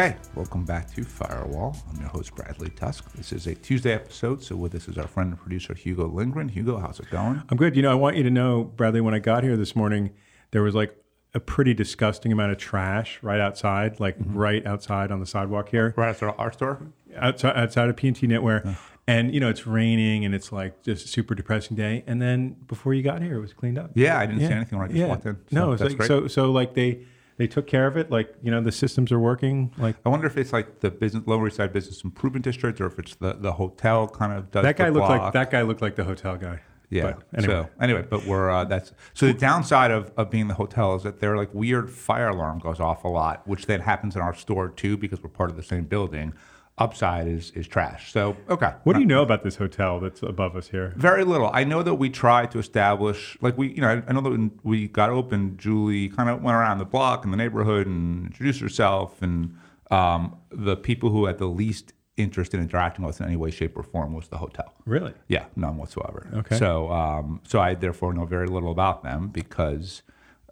[0.00, 1.76] Okay, welcome back to Firewall.
[1.90, 3.12] I'm your host, Bradley Tusk.
[3.12, 6.48] This is a Tuesday episode, so with us is our friend and producer, Hugo Lindgren.
[6.48, 7.42] Hugo, how's it going?
[7.50, 7.76] I'm good.
[7.76, 10.12] You know, I want you to know, Bradley, when I got here this morning,
[10.52, 10.96] there was like
[11.34, 14.38] a pretty disgusting amount of trash right outside, like mm-hmm.
[14.38, 16.80] right outside on the sidewalk here, Right after our store?
[17.14, 18.78] outside, outside of P&T Knitwear.
[19.06, 22.04] And, you know, it's raining and it's like just a super depressing day.
[22.06, 23.90] And then before you got here, it was cleaned up.
[23.94, 25.34] Yeah, I didn't see anything when I just walked in.
[25.34, 26.08] So no, it's that's like, great.
[26.08, 27.04] so, so like they,
[27.40, 28.10] they took care of it.
[28.10, 29.72] Like, you know, the systems are working.
[29.78, 32.86] Like, I wonder if it's like the business Lower East Side Business Improvement District or
[32.86, 35.62] if it's the, the hotel kind of does that guy the looked like, that guy
[35.62, 36.60] looked like the hotel guy.
[36.90, 37.02] Yeah.
[37.02, 37.54] But anyway.
[37.54, 41.02] So anyway, but we're uh, that's so the downside of, of being the hotel is
[41.04, 44.34] that their like weird fire alarm goes off a lot, which then happens in our
[44.34, 46.34] store too because we're part of the same building.
[46.80, 48.10] Upside is is trash.
[48.10, 48.72] So okay.
[48.84, 50.94] what do you know about this hotel that's above us here?
[50.96, 51.50] Very little.
[51.52, 54.30] I know that we tried to establish, like we, you know, I, I know that
[54.30, 58.26] when we got open, Julie kind of went around the block in the neighborhood and
[58.26, 59.56] introduced herself, and
[59.90, 63.50] um, the people who had the least interest in interacting with us in any way,
[63.50, 64.72] shape, or form was the hotel.
[64.86, 65.14] Really?
[65.28, 66.28] Yeah, none whatsoever.
[66.34, 66.58] Okay.
[66.58, 70.02] So, um, so I therefore know very little about them because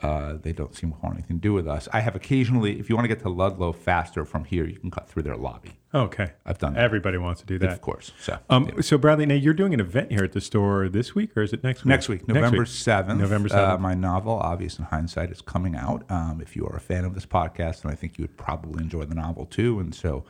[0.02, 1.88] uh, they don't seem to want anything to do with us.
[1.92, 4.90] I have occasionally, if you want to get to Ludlow faster from here, you can
[4.90, 5.72] cut through their lobby.
[5.94, 6.32] Okay.
[6.46, 7.70] I've done that, Everybody wants to do that.
[7.70, 8.12] of course.
[8.20, 11.36] So, Um, So, Bradley, now you're doing an event here at the store this week,
[11.36, 11.88] or is it next week?
[11.88, 12.64] Next week, November.
[12.64, 13.18] 7th.
[13.18, 13.80] November Uh, 7th.
[13.80, 16.04] my novel, Obvious in Hindsight, is coming out.
[16.10, 18.82] Um, if you are a fan of this podcast, and I think you would probably
[18.82, 19.80] enjoy the novel too.
[19.80, 20.24] And so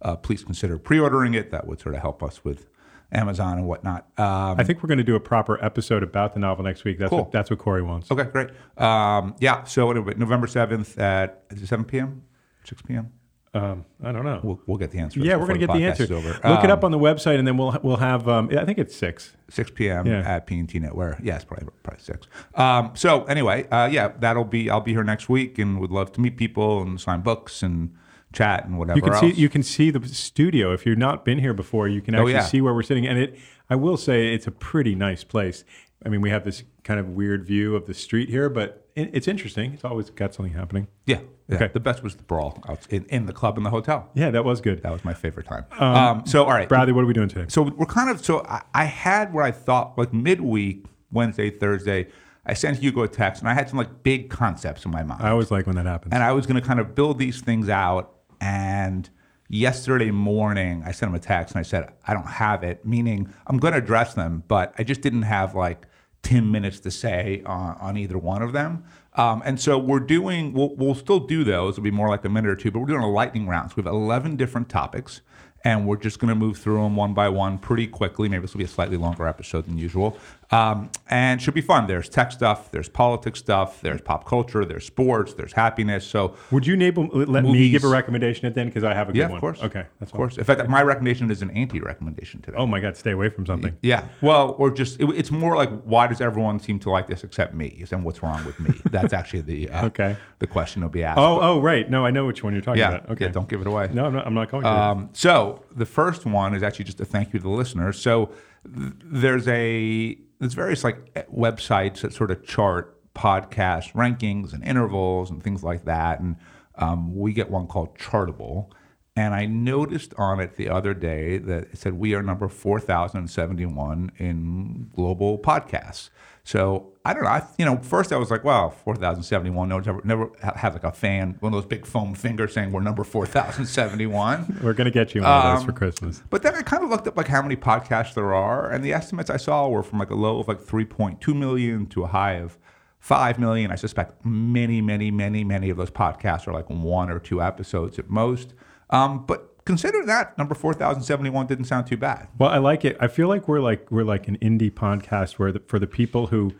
[0.00, 1.50] uh, please consider pre ordering it.
[1.50, 2.66] That would sort of help us with
[3.12, 4.06] Amazon and whatnot.
[4.18, 6.98] Um, I think we're going to do a proper episode about the novel next week.
[6.98, 7.18] That's Cool.
[7.20, 8.10] what that's what Corey wants.
[8.10, 8.48] okay, great.
[8.78, 12.22] Um, yeah, so anyway, November 7th at is it 7 p.m.,
[12.64, 13.12] 6 p.m.?
[13.54, 14.40] Um, I don't know.
[14.42, 15.20] We'll, we'll get the answer.
[15.20, 16.04] yeah, we're going to get the answer.
[16.14, 16.28] Over.
[16.30, 18.26] Look it Um, up on the website, and then we'll we'll have.
[18.26, 19.36] Um, I think it's six.
[19.50, 20.06] 6 p.m.
[20.06, 20.20] Yeah.
[20.20, 21.20] at P&T Knitwear.
[21.22, 22.26] Yes, probably probably six.
[22.54, 24.70] Um, so anyway, uh, yeah, that'll be.
[24.70, 27.92] I'll be here next week, and would love to meet people and sign books and
[28.32, 29.20] chat and whatever You can else.
[29.20, 31.88] see you can see the studio if you've not been here before.
[31.88, 32.44] You can Oh, actually yeah.
[32.44, 33.38] see where we're sitting, and it.
[33.70, 35.64] I will say it's a pretty nice place.
[36.04, 39.10] I mean, we have this kind of weird view of the street here, but it,
[39.12, 39.72] it's interesting.
[39.72, 40.88] It's always got something happening.
[41.06, 41.56] yeah, yeah.
[41.56, 41.70] Okay.
[41.72, 42.58] The best was the brawl
[42.90, 44.10] in, in the club in the hotel.
[44.14, 44.82] Yeah, that was good.
[44.82, 45.64] That was my favorite time.
[45.78, 47.46] Um, so all right, Bradley, what are we doing today?
[47.48, 52.08] so we're kind of so I, I had what I thought like midweek Wednesday Thursday.
[52.44, 55.22] I sent Hugo a text, and I had some like big concepts in my mind.
[55.22, 56.12] I always like when that happens.
[56.12, 58.12] and I was going to kind of build these things out.
[58.42, 59.08] And
[59.48, 63.32] yesterday morning, I sent him a text and I said, I don't have it, meaning
[63.46, 65.86] I'm going to address them, but I just didn't have like
[66.24, 68.82] 10 minutes to say on, on either one of them.
[69.14, 71.74] Um, and so we're doing, we'll, we'll still do those.
[71.74, 73.70] It'll be more like a minute or two, but we're doing a lightning round.
[73.70, 75.20] So we have 11 different topics.
[75.64, 78.28] And we're just going to move through them one by one pretty quickly.
[78.28, 80.18] Maybe this will be a slightly longer episode than usual.
[80.52, 81.86] Um, and should be fun.
[81.86, 86.06] There's tech stuff, there's politics stuff, there's pop culture, there's sports, there's happiness.
[86.06, 89.12] So Would you enable, let me give a recommendation at then because I have a
[89.12, 89.36] good yeah, one.
[89.36, 89.62] of course.
[89.62, 90.36] Okay, that's of course.
[90.36, 92.56] In fact, my recommendation is an anti-recommendation today.
[92.58, 93.76] Oh my God, stay away from something.
[93.82, 94.06] Yeah.
[94.20, 97.54] Well, or just it, it's more like why does everyone seem to like this except
[97.54, 97.84] me?
[97.90, 98.74] And what's wrong with me?
[98.90, 100.16] That's actually the uh, Okay.
[100.38, 101.18] the question will be asked.
[101.18, 101.90] Oh, oh, right.
[101.90, 102.96] No, I know which one you're talking yeah.
[102.96, 103.10] about.
[103.10, 103.24] Okay.
[103.26, 103.88] Yeah, don't give it away.
[103.92, 104.26] No, I'm not.
[104.26, 104.70] I'm not going to.
[104.70, 108.00] Um, so the first one is actually just a thank you to the listeners.
[108.00, 108.30] So
[108.64, 114.64] th- there's a there's various like eh, websites that sort of chart podcast rankings and
[114.64, 116.34] intervals and things like that, and
[116.74, 118.66] um, we get one called Chartable.
[119.14, 124.12] And I noticed on it the other day that it said we are number 4,071
[124.16, 126.08] in global podcasts.
[126.44, 127.28] So I don't know.
[127.28, 129.68] I, you know, first I was like, wow, 4,071.
[129.68, 132.54] No one's ever, never ha- have like a fan, one of those big foam fingers
[132.54, 134.60] saying we're number 4,071.
[134.62, 136.22] We're going to get you one of um, those for Christmas.
[136.30, 138.92] But then I kind of looked up like how many podcasts there are, and the
[138.92, 142.34] estimates I saw were from like a low of like 3.2 million to a high
[142.34, 142.58] of
[142.98, 143.70] 5 million.
[143.70, 147.98] I suspect many, many, many, many of those podcasts are like one or two episodes
[147.98, 148.54] at most.
[148.92, 152.28] Um, but consider that number 4,071 didn't sound too bad.
[152.38, 152.96] Well, I like it.
[153.00, 156.28] I feel like we're like we're like an indie podcast where the, for the people
[156.28, 156.52] who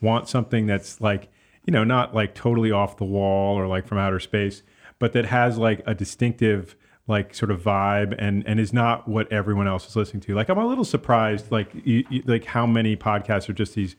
[0.00, 1.30] want something that's like
[1.64, 4.62] you know not like totally off the wall or like from outer space,
[4.98, 6.76] but that has like a distinctive
[7.08, 10.34] like sort of vibe and and is not what everyone else is listening to.
[10.34, 13.96] Like I'm a little surprised like you, you, like how many podcasts are just these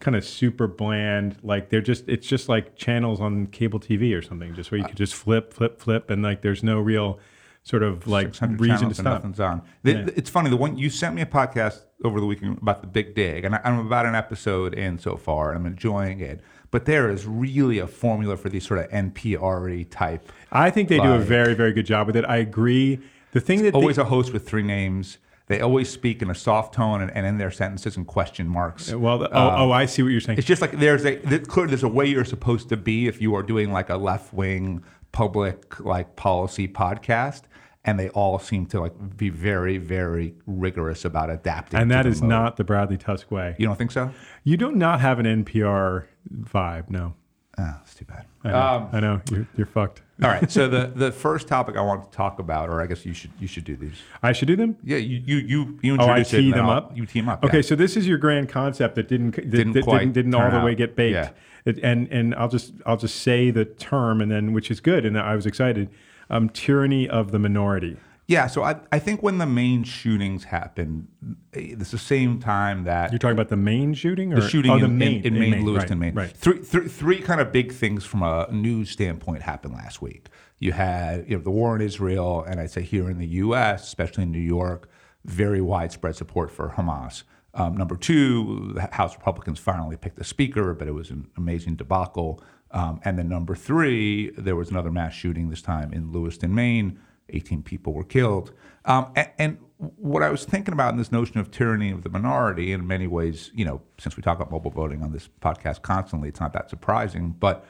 [0.00, 4.22] kind of super bland like they're just it's just like channels on cable TV or
[4.22, 7.18] something just where you could just flip flip flip and like there's no real
[7.62, 8.28] sort of like
[8.58, 9.04] reason to stop.
[9.04, 9.62] nothing's on.
[9.82, 10.02] The- Yeah.
[10.04, 10.50] the- It's funny.
[10.50, 13.54] The one you sent me a podcast over the weekend about the Big Dig, and
[13.54, 16.40] I, I'm about an episode in so far, and I'm enjoying it.
[16.70, 20.30] But there is really a formula for these sort of NPR type.
[20.52, 22.24] I think they do a very, very good job with it.
[22.24, 23.00] I agree.
[23.32, 25.18] The thing that Always a host with three names.
[25.48, 28.92] They always speak in a soft tone and, and in their sentences and question marks.
[28.92, 30.38] Uh, well, the, oh, um, oh, I see what you're saying.
[30.38, 33.34] It's just like there's a clearly there's a way you're supposed to be if you
[33.34, 37.42] are doing like a left wing public like policy podcast,
[37.90, 41.80] and they all seem to like be very, very rigorous about adapting.
[41.80, 42.30] And to the is mode.
[42.30, 43.56] not the Bradley Tusk way.
[43.58, 44.12] You don't think so?
[44.44, 46.88] You do not have an NPR vibe.
[46.90, 47.14] No,
[47.58, 48.24] Oh, that's too bad.
[48.44, 48.56] I know.
[48.58, 49.20] Um, I know.
[49.30, 50.00] You're, you're fucked.
[50.22, 50.50] all right.
[50.50, 53.32] So the the first topic I want to talk about, or I guess you should
[53.40, 53.96] you should do these.
[54.22, 54.76] I should do them.
[54.84, 56.36] Yeah, you you you, you Oh, I introduce it.
[56.42, 56.96] tee them I'll- up.
[56.96, 57.44] You team up.
[57.44, 57.62] Okay, yeah.
[57.62, 60.42] so this is your grand concept that didn't that, Didn't that quite didn't, didn't all
[60.48, 61.14] turn the way get baked.
[61.14, 61.30] Yeah.
[61.66, 65.04] It, and and I'll just I'll just say the term and then which is good
[65.04, 65.90] and I was excited.
[66.30, 67.96] Um, tyranny of the minority.
[68.30, 71.08] Yeah, so I, I think when the Maine shootings happened,
[71.52, 74.70] eh, it's the same time that You're talking about the main shooting or the shooting
[74.70, 76.26] oh, in, the in- Maine, in, Maine, Lewiston, right, Maine.
[76.26, 76.36] Right.
[76.36, 80.28] Three, three, three kind of big things from a news standpoint happened last week.
[80.60, 83.82] You had you know the war in Israel, and I'd say here in the U.S.,
[83.82, 84.88] especially in New York,
[85.24, 87.24] very widespread support for Hamas.
[87.54, 91.76] Um, number two, the House Republicans finally picked a speaker, but it was an amazing
[91.76, 92.42] debacle.
[92.70, 97.00] Um, and then number three, there was another mass shooting this time in Lewiston, Maine.
[97.32, 98.52] 18 people were killed.
[98.84, 102.08] Um, and, and what I was thinking about in this notion of tyranny of the
[102.08, 105.82] minority, in many ways, you know, since we talk about mobile voting on this podcast
[105.82, 107.36] constantly, it's not that surprising.
[107.38, 107.64] But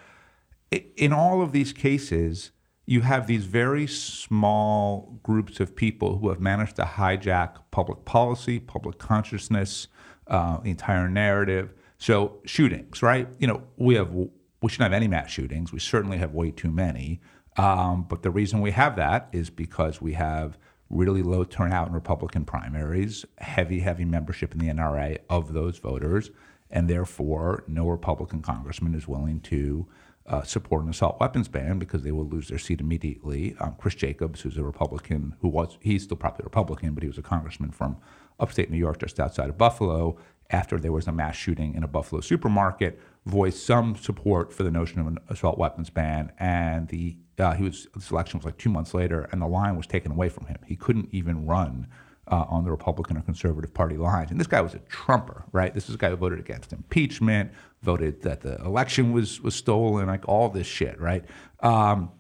[0.71, 2.53] in all of these cases,
[2.91, 8.59] you have these very small groups of people who have managed to hijack public policy,
[8.59, 9.87] public consciousness,
[10.27, 11.73] uh, the entire narrative.
[11.99, 13.29] So shootings, right?
[13.39, 14.29] You know, we have we
[14.69, 15.73] shouldn't have any mass shootings.
[15.73, 17.21] We certainly have way too many.
[17.57, 20.59] Um, but the reason we have that is because we have
[20.89, 26.33] really low turnout in Republican primaries, heavy, heavy membership in the NRA of those voters,
[26.69, 29.87] and therefore no Republican congressman is willing to
[30.27, 33.57] uh, support an assault weapons ban because they will lose their seat immediately.
[33.59, 37.09] Um, Chris Jacobs, who's a Republican, who was he's still probably a Republican, but he
[37.09, 37.97] was a congressman from
[38.39, 40.17] upstate New York, just outside of Buffalo.
[40.53, 44.71] After there was a mass shooting in a Buffalo supermarket, voiced some support for the
[44.71, 48.59] notion of an assault weapons ban, and the uh, he was this election was like
[48.59, 50.59] two months later, and the line was taken away from him.
[50.67, 51.87] He couldn't even run
[52.31, 54.31] uh, on the Republican or Conservative Party lines.
[54.31, 55.75] And this guy was a Trumper, right?
[55.75, 60.07] This is a guy who voted against impeachment, voted that the election was was stolen,
[60.07, 61.25] like all this shit, right?
[61.61, 62.13] Um,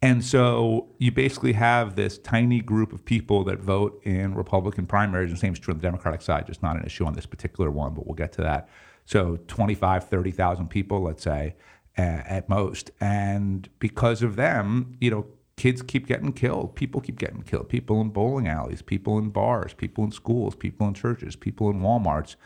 [0.00, 5.30] and so you basically have this tiny group of people that vote in Republican primaries.
[5.30, 7.24] And the same is true on the Democratic side, just not an issue on this
[7.24, 8.68] particular one, but we'll get to that.
[9.04, 11.54] So 25, 30,000 people, let's say,
[11.96, 12.90] at most.
[13.00, 15.26] And because of them, you know,
[15.56, 16.74] kids keep getting killed.
[16.74, 17.68] People keep getting killed.
[17.68, 21.80] People in bowling alleys, people in bars, people in schools, people in churches, people in
[21.80, 22.36] Walmarts.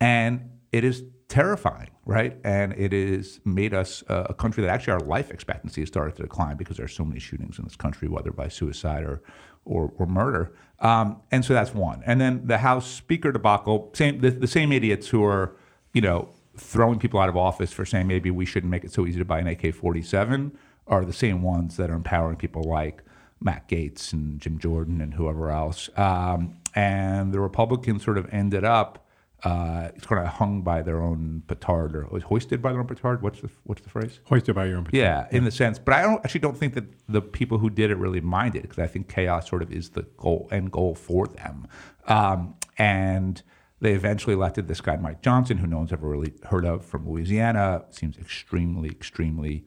[0.00, 2.36] And it is terrifying, right?
[2.44, 6.16] And it has made us uh, a country that actually our life expectancy has started
[6.16, 9.22] to decline because there are so many shootings in this country, whether by suicide or
[9.64, 10.52] or, or murder.
[10.80, 12.02] Um, and so that's one.
[12.06, 15.56] And then the House Speaker debacle, same the, the same idiots who are,
[15.92, 19.06] you know, throwing people out of office for saying maybe we shouldn't make it so
[19.06, 20.52] easy to buy an AK-47
[20.90, 23.02] are the same ones that are empowering people like
[23.40, 25.88] Matt Gaetz and Jim Jordan and whoever else.
[25.96, 29.06] Um, and the Republicans sort of ended up
[29.42, 33.22] uh, it's kind of hung by their own petard or hoisted by their own petard.
[33.22, 34.20] What's the what's the phrase?
[34.24, 34.88] Hoisted by your own.
[34.92, 37.90] Yeah, in the sense, but I don't actually don't think that the people who did
[37.90, 41.26] it really minded because I think chaos sort of is the goal end goal for
[41.26, 41.66] them.
[42.06, 43.42] Um, and
[43.80, 47.08] they eventually elected this guy Mike Johnson, who no one's ever really heard of from
[47.08, 47.84] Louisiana.
[47.90, 49.64] Seems extremely, extremely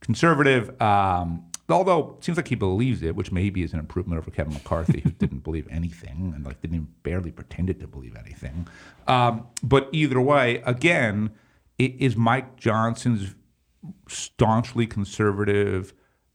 [0.00, 0.80] conservative.
[0.80, 4.54] Um, although it seems like he believes it, which maybe is an improvement over Kevin
[4.54, 8.68] McCarthy, who didn't believe anything and like didn't even barely pretended to believe anything.
[9.06, 11.30] Um, but either way, again,
[11.78, 13.34] it is Mike Johnson's
[14.08, 15.92] staunchly conservative,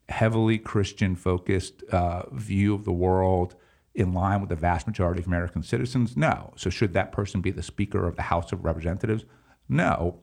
[0.10, 3.56] heavily Christian focused uh, view of the world
[3.94, 6.16] in line with the vast majority of American citizens?
[6.16, 6.54] No.
[6.56, 9.26] So, should that person be the Speaker of the House of Representatives?
[9.68, 10.20] No.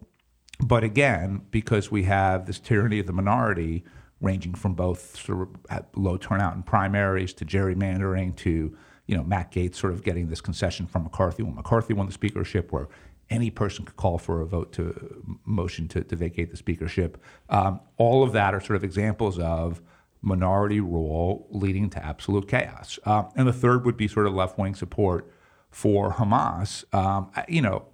[0.60, 3.84] But again, because we have this tyranny of the minority
[4.20, 9.52] ranging from both sort of low turnout in primaries to gerrymandering to you know Matt
[9.52, 12.88] Gaetz sort of getting this concession from McCarthy when McCarthy won the speakership, where
[13.30, 17.22] any person could call for a vote to motion to, to vacate the speakership.
[17.48, 19.82] Um, all of that are sort of examples of
[20.22, 22.98] minority rule leading to absolute chaos.
[23.04, 25.30] Um, and the third would be sort of left wing support
[25.70, 26.84] for Hamas.
[26.94, 27.86] Um, you know,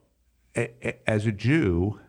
[0.56, 2.00] a, a, as a Jew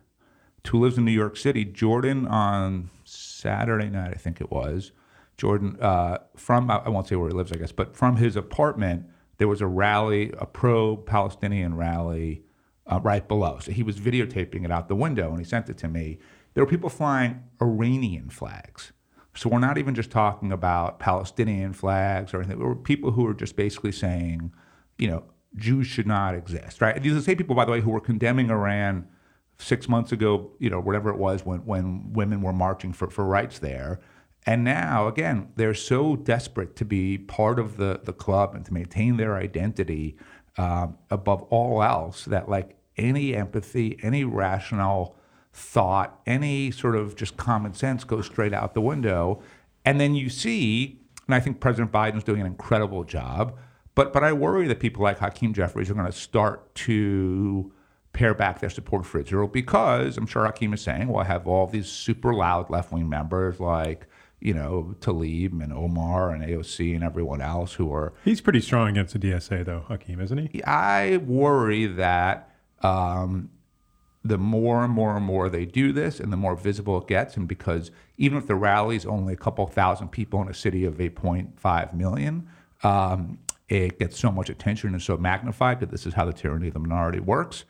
[0.68, 4.92] who lives in New York City, Jordan on Saturday night, I think it was,
[5.36, 9.06] Jordan, uh, from, I won't say where he lives, I guess, but from his apartment,
[9.38, 12.42] there was a rally, a pro Palestinian rally
[12.86, 13.58] uh, right below.
[13.60, 16.18] So he was videotaping it out the window and he sent it to me.
[16.54, 18.92] There were people flying Iranian flags.
[19.34, 22.58] So we're not even just talking about Palestinian flags or anything.
[22.58, 24.52] There were people who were just basically saying,
[24.96, 25.24] you know,
[25.56, 27.00] Jews should not exist, right?
[27.02, 29.06] These are the same people, by the way, who were condemning Iran
[29.58, 33.24] six months ago, you know, whatever it was when, when women were marching for, for
[33.24, 34.00] rights there.
[34.44, 38.72] And now, again, they're so desperate to be part of the, the club and to
[38.72, 40.16] maintain their identity
[40.56, 45.16] um, above all else that, like, any empathy, any rational
[45.52, 49.42] thought, any sort of just common sense goes straight out the window.
[49.84, 53.58] And then you see, and I think President Biden's doing an incredible job,
[53.94, 57.72] but, but I worry that people like Hakeem Jeffries are going to start to
[58.16, 61.46] pare back their support for Israel because I'm sure Hakeem is saying, well, I have
[61.46, 64.06] all these super loud left wing members like
[64.40, 68.12] you know, Tlaib and Omar and AOC and everyone else who are.
[68.24, 70.62] He's pretty strong against the DSA, though, Hakeem, isn't he?
[70.64, 73.50] I worry that um,
[74.22, 77.36] the more and more and more they do this, and the more visible it gets,
[77.36, 80.84] and because even if the rally is only a couple thousand people in a city
[80.84, 82.46] of 8.5 million,
[82.82, 86.68] um, it gets so much attention and so magnified that this is how the tyranny
[86.68, 87.64] of the minority works.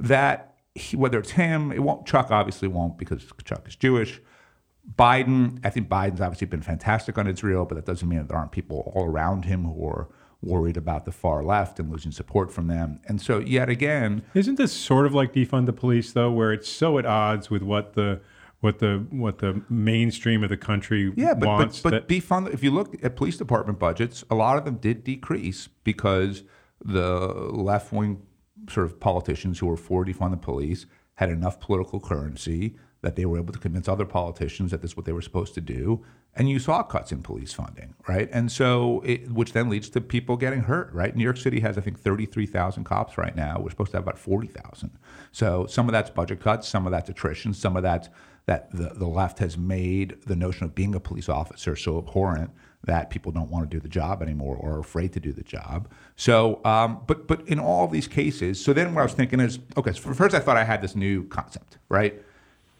[0.00, 2.06] That he, whether it's him, it won't.
[2.06, 4.20] Chuck obviously won't because Chuck is Jewish.
[4.96, 8.38] Biden, I think Biden's obviously been fantastic on Israel, but that doesn't mean that there
[8.38, 10.08] aren't people all around him who are
[10.42, 13.00] worried about the far left and losing support from them.
[13.06, 16.68] And so, yet again, isn't this sort of like defund the police, though, where it's
[16.68, 18.20] so at odds with what the
[18.60, 21.80] what the what the mainstream of the country yeah, but, wants?
[21.80, 22.52] But, but defund.
[22.52, 26.42] If you look at police department budgets, a lot of them did decrease because
[26.82, 27.18] the
[27.52, 28.22] left wing
[28.70, 33.24] sort of politicians who were for defund the police had enough political currency that they
[33.24, 36.04] were able to convince other politicians that this is what they were supposed to do.
[36.34, 38.28] And you saw cuts in police funding, right?
[38.30, 41.14] And so, it, which then leads to people getting hurt, right?
[41.16, 43.58] New York City has, I think, 33,000 cops right now.
[43.60, 44.90] We're supposed to have about 40,000.
[45.32, 48.08] So some of that's budget cuts, some of that's attrition, some of that's
[48.46, 52.50] that the, the left has made the notion of being a police officer so abhorrent
[52.84, 55.42] that people don't want to do the job anymore or are afraid to do the
[55.42, 55.88] job.
[56.16, 59.58] So, um, but but in all these cases, so then what I was thinking is,
[59.76, 62.20] okay, so first I thought I had this new concept, right?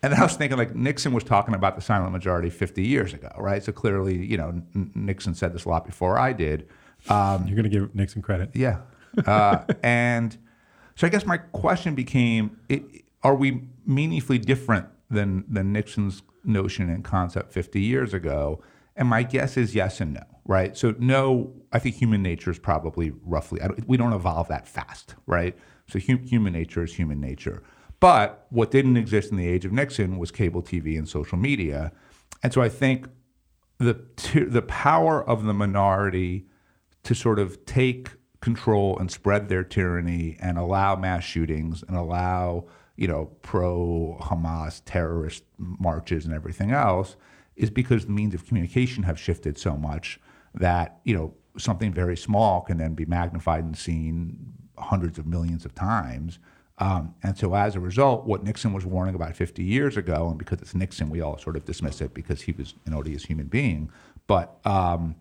[0.03, 3.13] And then I was thinking, like Nixon was talking about the silent majority 50 years
[3.13, 3.63] ago, right?
[3.63, 6.67] So clearly, you know, N- Nixon said this a lot before I did.
[7.11, 8.81] Um, You're going to give Nixon credit, yeah.
[9.27, 10.37] Uh, and
[10.95, 12.83] so I guess my question became: it,
[13.23, 18.63] Are we meaningfully different than than Nixon's notion and concept 50 years ago?
[18.97, 20.77] And my guess is yes and no, right?
[20.77, 23.61] So no, I think human nature is probably roughly.
[23.61, 25.57] Don't, we don't evolve that fast, right?
[25.89, 27.63] So hum, human nature is human nature.
[28.01, 31.93] But what didn't exist in the age of Nixon was cable TV and social media.
[32.43, 33.09] And so I think
[33.79, 34.01] the
[34.49, 36.47] the power of the minority
[37.03, 42.67] to sort of take control and spread their tyranny and allow mass shootings and allow
[42.97, 47.17] you know pro Hamas terrorist marches and everything else
[47.57, 50.21] is because the means of communication have shifted so much
[50.55, 55.65] that you know something very small can then be magnified and seen hundreds of millions
[55.65, 56.39] of times
[56.81, 60.39] um, and so as a result, what Nixon was warning about 50 years ago, and
[60.39, 63.49] because it's Nixon, we all sort of dismiss it because he was an odious human
[63.49, 63.91] being,
[64.27, 65.15] but um,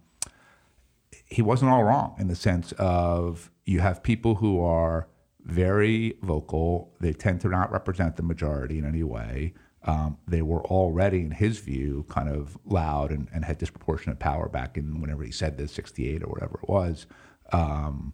[1.26, 5.08] he wasn't all wrong in the sense of you have people who are
[5.44, 6.94] very vocal.
[7.02, 9.54] They tend to not represent the majority in any way.
[9.84, 14.50] Um, they were already, in his view, kind of loud and, and, had disproportionate power
[14.50, 17.06] back in whenever he said this, 68 or whatever it was.
[17.54, 18.14] Um,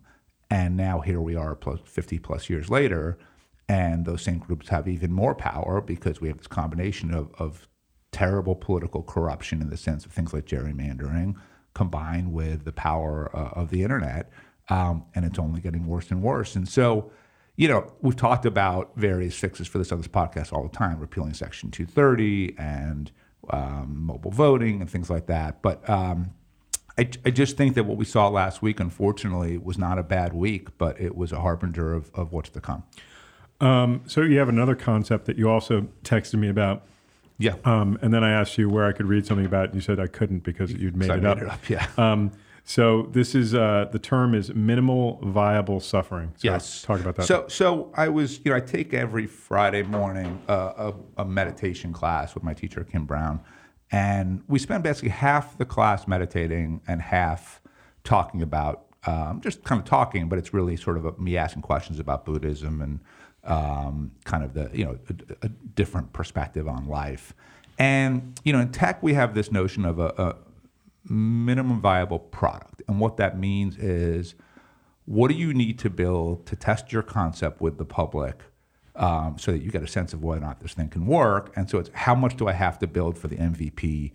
[0.51, 3.17] and now here we are, plus 50 plus years later,
[3.67, 7.67] and those same groups have even more power because we have this combination of, of
[8.11, 11.35] terrible political corruption in the sense of things like gerrymandering
[11.73, 14.31] combined with the power uh, of the internet.
[14.69, 16.55] Um, and it's only getting worse and worse.
[16.55, 17.11] And so,
[17.57, 20.99] you know, we've talked about various fixes for this on this podcast all the time,
[20.99, 23.11] repealing Section 230 and
[23.49, 25.61] um, mobile voting and things like that.
[25.61, 26.31] But um,
[26.97, 30.33] I, I, just think that what we saw last week, unfortunately, was not a bad
[30.33, 32.83] week, but it was a harbinger of, of what's to come.
[33.61, 36.83] Um, so you have another concept that you also texted me about.
[37.37, 37.55] Yeah.
[37.63, 39.81] Um, and then I asked you where I could read something about it, and you
[39.81, 41.37] said I couldn't because you'd made, it, made up.
[41.41, 41.69] it, up.
[41.69, 41.87] Yeah.
[42.67, 46.33] So this is uh, the term is minimal viable suffering.
[46.35, 46.81] So yes.
[46.81, 47.27] Talk about that.
[47.27, 51.93] So so I was you know I take every Friday morning uh, a, a meditation
[51.93, 53.39] class with my teacher Kim Brown,
[53.91, 57.61] and we spend basically half the class meditating and half
[58.03, 61.61] talking about um, just kind of talking, but it's really sort of a, me asking
[61.61, 62.99] questions about Buddhism and
[63.43, 67.35] um, kind of the you know a, a, different perspective on life.
[67.77, 70.35] And you know, in tech, we have this notion of a, a
[71.09, 74.35] minimum viable product, and what that means is,
[75.05, 78.41] what do you need to build to test your concept with the public,
[78.95, 81.51] um, so that you get a sense of whether or not this thing can work.
[81.55, 84.13] And so it's how much do I have to build for the MVP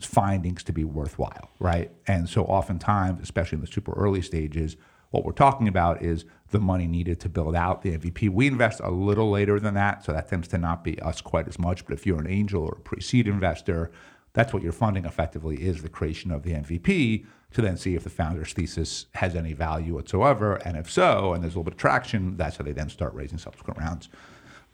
[0.00, 1.90] findings to be worthwhile, right?
[2.06, 4.76] And so oftentimes, especially in the super early stages,
[5.10, 8.28] what we're talking about is the money needed to build out the MVP.
[8.28, 11.48] We invest a little later than that, so that tends to not be us quite
[11.48, 11.84] as much.
[11.84, 13.90] But if you're an angel or a pre seed investor,
[14.32, 18.04] that's what you're funding effectively is the creation of the MVP to then see if
[18.04, 20.56] the founder's thesis has any value whatsoever.
[20.56, 23.12] And if so, and there's a little bit of traction, that's how they then start
[23.14, 24.08] raising subsequent rounds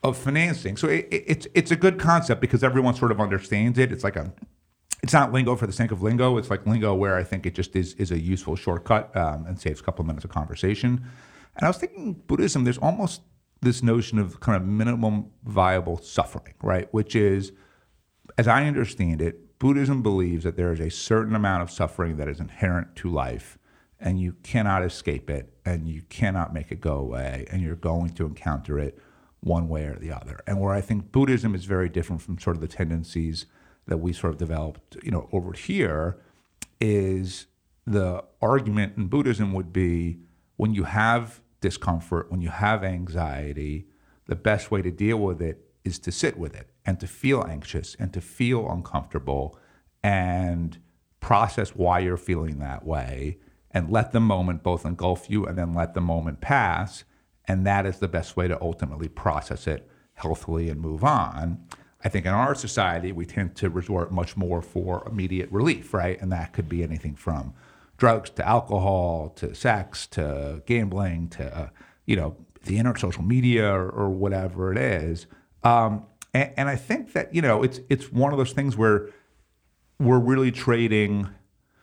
[0.03, 0.77] of financing.
[0.77, 3.93] So it, it, it's it's a good concept because everyone sort of understands it.
[3.93, 4.33] It's like a
[5.03, 6.37] it's not lingo for the sake of lingo.
[6.37, 9.59] It's like lingo where I think it just is is a useful shortcut um, and
[9.59, 11.05] saves a couple of minutes of conversation.
[11.57, 12.65] And I was thinking Buddhism.
[12.65, 13.23] There's almost
[13.63, 16.93] this notion of kind of minimum viable suffering, right?
[16.93, 17.53] Which is,
[18.37, 22.29] as I understand it, Buddhism believes that there is a certain amount of suffering that
[22.29, 23.59] is inherent to life,
[23.99, 28.11] and you cannot escape it, and you cannot make it go away, and you're going
[28.11, 28.99] to encounter it
[29.41, 30.41] one way or the other.
[30.47, 33.47] And where I think Buddhism is very different from sort of the tendencies
[33.87, 36.19] that we sort of developed, you know, over here,
[36.81, 37.47] is
[37.87, 40.19] the argument in Buddhism would be
[40.57, 43.87] when you have discomfort, when you have anxiety,
[44.27, 47.45] the best way to deal with it is to sit with it and to feel
[47.49, 49.59] anxious and to feel uncomfortable
[50.03, 50.79] and
[51.21, 53.39] process why you're feeling that way
[53.73, 57.05] and let the moment both engulf you and then let the moment pass.
[57.47, 61.67] And that is the best way to ultimately process it healthily and move on.
[62.05, 66.21] I think in our society, we tend to resort much more for immediate relief, right?
[66.21, 67.53] And that could be anything from
[67.97, 71.73] drugs to alcohol to sex to gambling to,
[72.05, 75.27] you know, the internet, social media or, or whatever it is.
[75.65, 79.09] Um, and, and I think that, you know, it's, it's one of those things where
[79.99, 81.31] we're really trading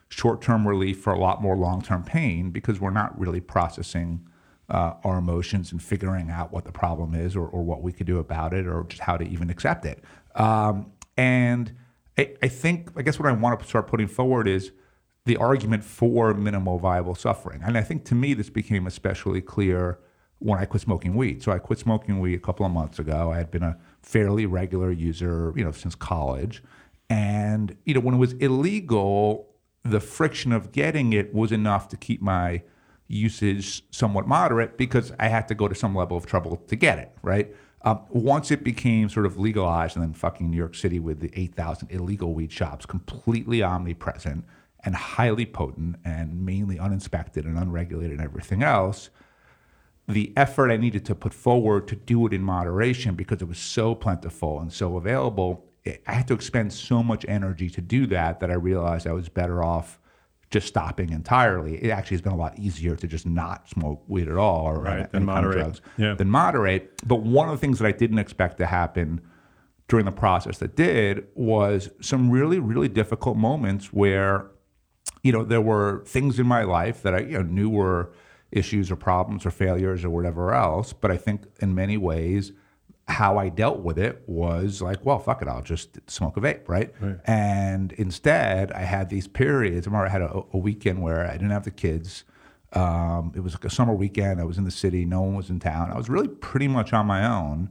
[0.09, 4.27] short-term relief for a lot more long-term pain because we're not really processing
[4.69, 8.05] uh, our emotions and figuring out what the problem is or, or, what we could
[8.05, 10.03] do about it or just how to even accept it.
[10.35, 11.73] Um, and
[12.17, 14.71] I, I, think, I guess what I want to start putting forward is
[15.25, 17.61] the argument for minimal viable suffering.
[17.63, 19.99] And I think to me, this became especially clear
[20.39, 21.41] when I quit smoking weed.
[21.41, 23.31] So I quit smoking weed a couple of months ago.
[23.31, 26.61] I had been a fairly regular user, you know, since college.
[27.09, 29.47] And, you know, when it was illegal,
[29.83, 32.61] the friction of getting it was enough to keep my
[33.07, 36.99] usage somewhat moderate because I had to go to some level of trouble to get
[36.99, 37.53] it, right?
[37.83, 41.31] Um, once it became sort of legalized, and then fucking New York City with the
[41.35, 44.45] 8,000 illegal weed shops completely omnipresent
[44.85, 49.09] and highly potent and mainly uninspected and unregulated and everything else,
[50.07, 53.57] the effort I needed to put forward to do it in moderation because it was
[53.57, 58.39] so plentiful and so available, I had to expend so much energy to do that
[58.39, 59.99] that I realized I was better off
[60.49, 61.83] just stopping entirely.
[61.83, 64.81] It actually has been a lot easier to just not smoke weed at all or
[64.81, 65.57] right, than moderate.
[65.57, 66.13] drugs yeah.
[66.13, 67.01] than moderate.
[67.07, 69.21] But one of the things that I didn't expect to happen
[69.87, 74.51] during the process that did was some really, really difficult moments where
[75.23, 78.11] you know, there were things in my life that I you know, knew were
[78.53, 80.93] issues or problems or failures or whatever else.
[80.93, 82.51] But I think in many ways,
[83.07, 86.67] how I dealt with it was like, well, fuck it, I'll just smoke a vape,
[86.67, 86.93] right?
[87.01, 87.17] right.
[87.25, 89.87] And instead, I had these periods.
[89.87, 92.23] I remember I had a, a weekend where I didn't have the kids.
[92.71, 94.39] Um, it was like a summer weekend.
[94.39, 95.03] I was in the city.
[95.05, 95.91] No one was in town.
[95.91, 97.69] I was really pretty much on my own.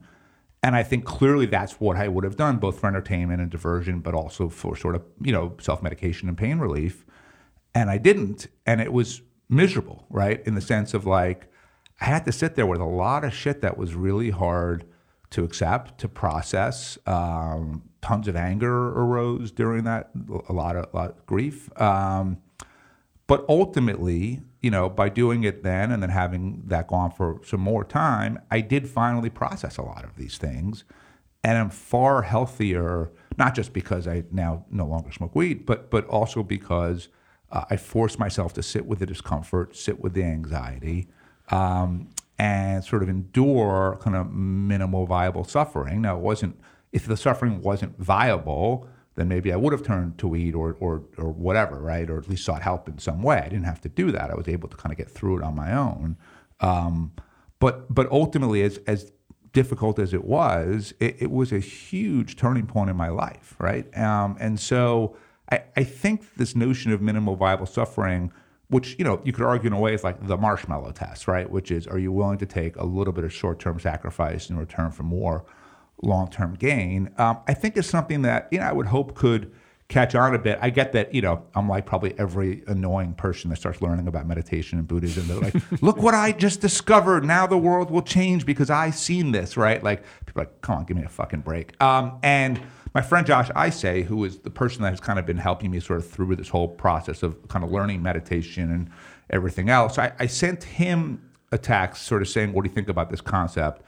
[0.63, 4.01] And I think clearly that's what I would have done, both for entertainment and diversion,
[4.01, 7.05] but also for sort of, you know, self medication and pain relief
[7.75, 8.49] and I didn't.
[8.67, 10.43] And it was miserable, right?
[10.47, 11.49] In the sense of like,
[12.01, 14.85] I had to sit there with a lot of shit that was really hard
[15.31, 16.99] to accept, to process.
[17.07, 20.11] Um, tons of anger arose during that,
[20.49, 21.71] a lot of, a lot of grief.
[21.81, 22.39] Um,
[23.27, 27.41] but ultimately, you know, by doing it then and then having that go on for
[27.45, 30.85] some more time, I did finally process a lot of these things.
[31.45, 36.07] And I'm far healthier, not just because I now no longer smoke weed, but but
[36.07, 37.09] also because
[37.53, 41.09] uh, I forced myself to sit with the discomfort, sit with the anxiety,
[41.51, 46.03] um, and sort of endure kind of minimal viable suffering.
[46.03, 46.59] Now, it wasn't
[46.93, 51.03] if the suffering wasn't viable, then maybe I would have turned to weed or, or,
[51.19, 52.09] or whatever, right?
[52.09, 53.39] Or at least sought help in some way.
[53.39, 54.31] I didn't have to do that.
[54.31, 56.17] I was able to kind of get through it on my own.
[56.61, 57.13] Um,
[57.59, 59.13] but but ultimately, as as
[59.53, 63.87] difficult as it was, it, it, was a huge turning point in my life, right?
[63.97, 65.15] Um, and so
[65.53, 68.33] I, I think this notion of minimal viable suffering,
[68.69, 71.49] which you know you could argue in a way is like the marshmallow test, right?
[71.49, 74.91] Which is, are you willing to take a little bit of short-term sacrifice in return
[74.91, 75.45] for more
[76.03, 77.11] long-term gain?
[77.19, 79.53] Um, I think is something that you know I would hope could
[79.89, 80.59] catch on a bit.
[80.63, 84.27] I get that, you know, I'm like probably every annoying person that starts learning about
[84.27, 85.29] meditation and Buddhism.
[85.29, 87.25] They're like, look what I just discovered.
[87.25, 89.83] Now the world will change because I've seen this, right?
[89.85, 91.81] Like people are like, come on, give me a fucking break.
[91.83, 92.59] Um, and
[92.95, 95.81] my friend Josh Isay, who is the person that has kind of been helping me
[95.81, 98.91] sort of through this whole process of kind of learning meditation and
[99.31, 102.89] everything else, I, I sent him a text sort of saying, what do you think
[102.89, 103.83] about this concept?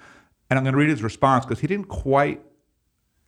[0.49, 2.43] And I'm going to read his response because he didn't quite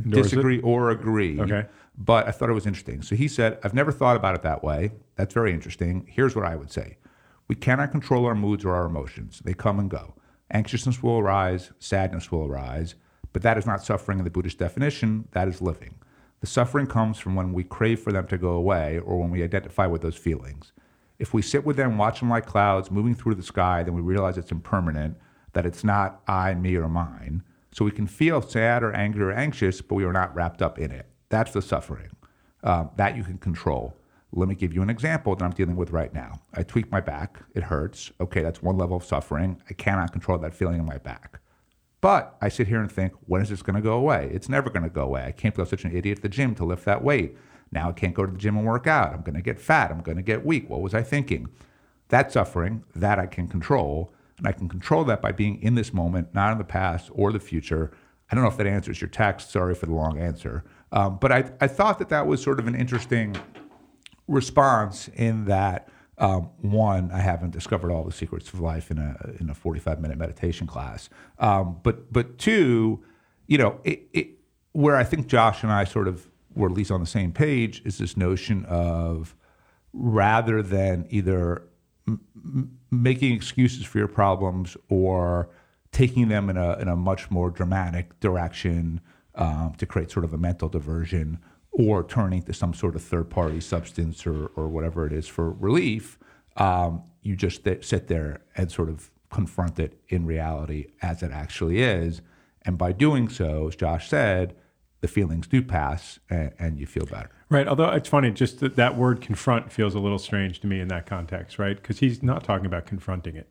[0.05, 0.31] Endorse it?
[0.31, 1.41] disagree or agree.
[1.41, 1.67] Okay.
[1.99, 3.03] But I thought it was interesting.
[3.03, 4.93] So he said, I've never thought about it that way.
[5.17, 6.07] That's very interesting.
[6.11, 6.99] Here's what I would say
[7.49, 10.15] We cannot control our moods or our emotions, they come and go.
[10.51, 12.95] Anxiousness will arise, sadness will arise,
[13.37, 15.97] but that is not suffering in the Buddhist definition, that is living.
[16.41, 19.43] The suffering comes from when we crave for them to go away or when we
[19.43, 20.73] identify with those feelings.
[21.19, 24.01] If we sit with them, watch them like clouds moving through the sky, then we
[24.01, 25.19] realize it's impermanent,
[25.53, 27.43] that it's not I, me, or mine.
[27.73, 30.79] So we can feel sad or angry or anxious, but we are not wrapped up
[30.79, 31.05] in it.
[31.29, 32.17] That's the suffering.
[32.65, 33.99] Um, that you can control.
[34.33, 36.41] Let me give you an example that I'm dealing with right now.
[36.55, 38.11] I tweak my back, it hurts.
[38.19, 39.61] Okay, that's one level of suffering.
[39.69, 41.41] I cannot control that feeling in my back.
[42.07, 44.31] But I sit here and think, when is this going to go away?
[44.33, 45.25] It's never going to go away.
[45.25, 47.37] I can't be such an idiot at the gym to lift that weight.
[47.73, 49.13] Now I can't go to the gym and work out.
[49.13, 49.91] I'm going to get fat.
[49.91, 50.71] I'm going to get weak.
[50.71, 51.49] What was I thinking?
[52.11, 54.13] That suffering, that I can control.
[54.39, 57.33] And I can control that by being in this moment, not in the past or
[57.33, 57.91] the future.
[58.31, 59.51] I don't know if that answers your text.
[59.51, 60.63] Sorry for the long answer.
[60.93, 63.35] Um, but I, I thought that that was sort of an interesting
[64.29, 65.89] response in that
[66.19, 70.01] um, one, I haven't discovered all the secrets of life in a in a 45
[70.01, 71.09] minute meditation class.
[71.39, 73.05] Um, but but two,
[73.47, 74.29] you know, it, it,
[74.73, 77.83] where I think Josh and I sort of were at least on the same page
[77.85, 79.37] is this notion of
[79.93, 81.63] rather than either
[82.09, 85.51] m- making excuses for your problems or
[85.93, 89.03] taking them in a in a much more dramatic direction
[89.35, 91.39] um, to create sort of a mental diversion
[91.79, 95.51] or turning to some sort of third party substance or, or whatever it is for
[95.53, 96.19] relief,
[96.57, 101.31] um, you just th- sit there and sort of confront it in reality as it
[101.31, 102.23] actually is.
[102.63, 104.57] And by doing so, as Josh said,
[105.03, 107.31] the feelings do pass and, and you feel better.
[107.51, 107.69] Right.
[107.69, 110.89] Although it's funny, just that, that word confront feels a little strange to me in
[110.89, 111.77] that context, right?
[111.77, 113.51] Because he's not talking about confronting it.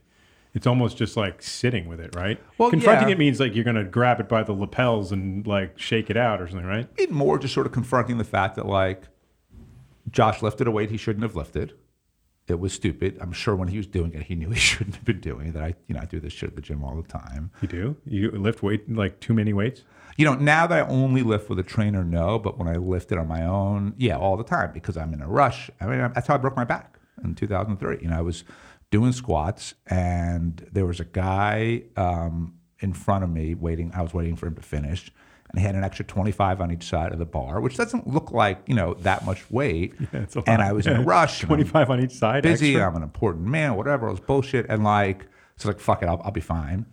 [0.55, 2.41] It's almost just like sitting with it, right?
[2.57, 3.15] Well, confronting yeah.
[3.15, 6.15] it means like you're going to grab it by the lapels and like shake it
[6.15, 6.87] out or something, right?
[6.97, 9.03] It more just sort of confronting the fact that like
[10.09, 11.73] Josh lifted a weight he shouldn't have lifted.
[12.47, 13.17] It was stupid.
[13.19, 15.53] I'm sure when he was doing it, he knew he shouldn't have been doing it.
[15.55, 17.51] That I, you know, I do this shit at the gym all the time.
[17.61, 17.97] You do?
[18.05, 19.83] You lift weight like too many weights?
[20.15, 22.39] You know, now that I only lift with a trainer, no.
[22.39, 25.21] But when I lift it on my own, yeah, all the time because I'm in
[25.21, 25.69] a rush.
[25.81, 27.99] I mean, that's how I broke my back in 2003.
[28.01, 28.45] You know, I was
[28.95, 33.91] doing squats, and there was a guy um, in front of me waiting.
[33.93, 35.11] I was waiting for him to finish,
[35.49, 38.31] and he had an extra 25 on each side of the bar, which doesn't look
[38.31, 39.95] like you know that much weight.
[40.13, 40.61] Yeah, and.
[40.61, 41.41] I was in a rush.
[41.41, 42.43] 25 on each side.
[42.43, 42.75] busy.
[42.75, 42.87] extra?
[42.87, 43.75] I'm an important man.
[43.75, 44.07] Whatever.
[44.07, 44.65] It was bullshit.
[44.69, 45.27] And like,
[45.57, 46.07] so like, fuck it.
[46.07, 46.85] I'll, I'll be fine.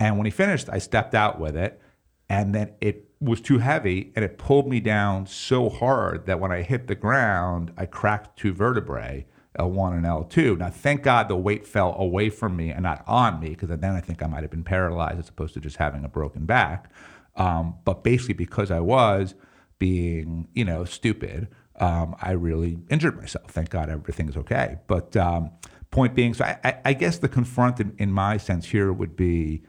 [0.00, 1.82] And when he finished, I stepped out with it,
[2.30, 6.50] and then it was too heavy, and it pulled me down so hard that when
[6.50, 9.26] I hit the ground, I cracked two vertebrae.
[9.58, 10.58] L1 and L2.
[10.58, 13.84] Now, thank God the weight fell away from me and not on me, because then
[13.84, 16.90] I think I might have been paralyzed as opposed to just having a broken back.
[17.36, 19.34] Um, but basically, because I was
[19.78, 23.50] being, you know, stupid, um, I really injured myself.
[23.50, 24.78] Thank God everything's okay.
[24.86, 25.50] But um,
[25.90, 29.16] point being, so I, I, I guess the confront in, in my sense here would
[29.16, 29.62] be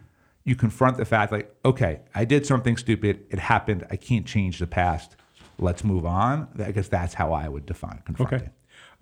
[0.45, 3.25] you confront the fact like, okay, I did something stupid.
[3.29, 3.87] It happened.
[3.89, 5.15] I can't change the past.
[5.57, 6.49] Let's move on.
[6.59, 8.39] I guess that's how I would define confronting.
[8.39, 8.49] Okay.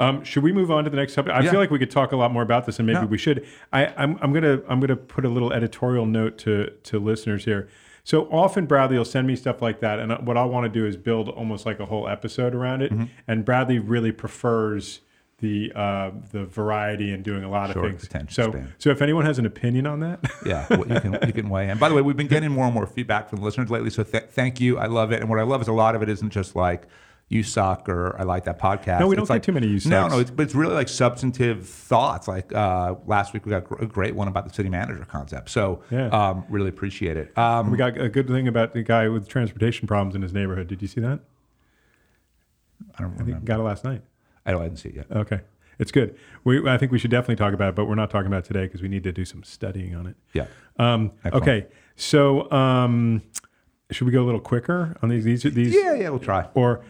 [0.02, 1.38] Um, should we move on to the next subject?
[1.38, 1.52] I Yeah.
[1.52, 3.06] feel like we could talk a lot more about this, and maybe No.
[3.06, 3.46] we should.
[3.72, 7.68] I, I'm, I'm gonna I'm gonna put a little editorial note to to listeners here.
[8.04, 10.88] So often Bradley will send me stuff like that, and what I want to do
[10.88, 13.02] is build almost like a whole episode around Mm-hmm.
[13.04, 13.10] it.
[13.28, 15.02] And Bradley really prefers
[15.40, 18.34] the uh, the variety and doing a lot Short of things.
[18.34, 18.74] So span.
[18.80, 21.70] so if anyone has an opinion on that, Yeah, well, you can you can weigh
[21.70, 21.78] in.
[21.78, 24.02] By the way, we've been getting more and more feedback from the listeners lately, so
[24.04, 24.80] th- thank you.
[24.80, 26.88] I love it, and what I love is a lot of it isn't just like
[27.32, 28.16] you soccer.
[28.20, 29.00] I like that podcast.
[29.00, 30.74] No, we don't It's get like, too many you No, no, it's, but it's really
[30.74, 32.28] like substantive thoughts.
[32.28, 35.50] Like uh, last week, we got a great one about the city manager concept.
[35.50, 36.08] So Yeah.
[36.10, 37.36] um, really appreciate it.
[37.38, 40.68] Um, we got a good thing about the guy with transportation problems in his neighborhood.
[40.68, 41.22] Did you see that?
[42.98, 43.46] I don't I think remember.
[43.46, 44.02] got it last night.
[44.46, 45.06] I don't I didn't see it yet.
[45.12, 45.40] Okay,
[45.80, 46.16] it's good.
[46.44, 48.48] We I think we should definitely talk about it, but we're not talking about it
[48.48, 50.16] today because we need to do some studying on it.
[50.34, 50.48] Yeah.
[50.78, 53.22] Um, okay, so um,
[53.92, 55.24] should we go a little quicker on these?
[55.24, 56.48] These, these Yeah, yeah, we'll try.
[56.56, 56.84] or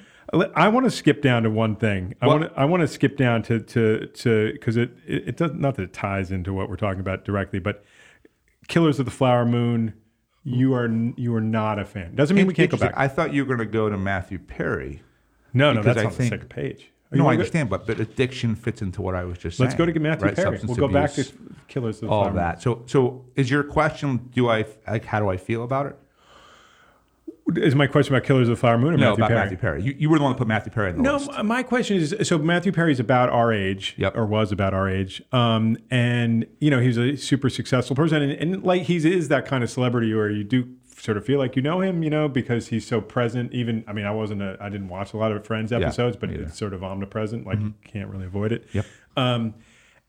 [0.55, 2.15] I want to skip down to one thing.
[2.21, 5.37] I want to I want to skip down to to to because it, it it
[5.37, 7.83] does not that it ties into what we're talking about directly, but
[8.67, 9.93] Killers of the Flower Moon.
[10.43, 12.15] You are you are not a fan.
[12.15, 12.93] Doesn't mean we can't go back.
[12.95, 15.03] I thought you were going to go to Matthew Perry.
[15.53, 16.91] no, no, that's I on think- the second page.
[17.11, 19.67] Are No, I understand, but but addiction fits into what I was just saying.
[19.67, 20.35] Let's go to Matthew right?
[20.35, 20.57] Perry.
[20.57, 21.25] Substance We'll go back to
[21.67, 22.43] Killers of the all Flower of Moon.
[22.43, 22.61] that.
[22.61, 24.29] So so is your question?
[24.33, 25.03] Do I like?
[25.03, 25.99] How do I feel about it?
[27.57, 29.39] Is my question about Killers of the Flower Moon or No, Matthew about Perry?
[29.41, 29.83] Matthew Perry.
[29.83, 31.29] You, you were the one that put Matthew Perry in the No, list.
[31.37, 34.15] m- my question is so Matthew Perry's about our age, Yep.
[34.15, 38.31] or was about our age, um, and you know he's a super successful person, and,
[38.33, 41.55] and like he is that kind of celebrity where you do sort of feel like
[41.55, 43.51] you know him, you know, because he's so present.
[43.53, 46.29] Even I mean, I wasn't a I didn't watch a lot of Friends episodes, but
[46.31, 46.43] either.
[46.43, 47.45] it's sort of omnipresent.
[47.47, 48.67] Like you can't really avoid it.
[48.73, 48.85] Yep.
[49.17, 49.55] Um,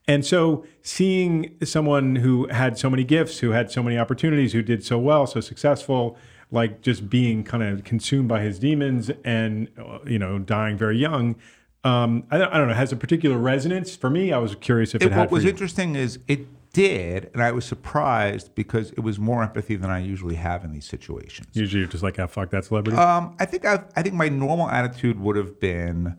[0.07, 4.61] and so seeing someone who had so many gifts, who had so many opportunities, who
[4.61, 6.17] did so well, so successful,
[6.53, 10.97] like just being kind of consumed by his demons and uh, you know dying very
[10.97, 11.35] young.
[11.83, 12.73] Um, I, don't, I don't know.
[12.75, 14.31] Has a particular resonance for me.
[14.31, 15.49] I was curious if it, It, what was you.
[15.49, 19.99] interesting is it did, and I was surprised because it was more empathy than I
[19.99, 21.47] usually have in these situations.
[21.53, 22.97] Usually, you're just like, ah, fuck that celebrity.
[22.97, 26.15] Um, I think I, I think my normal attitude would have been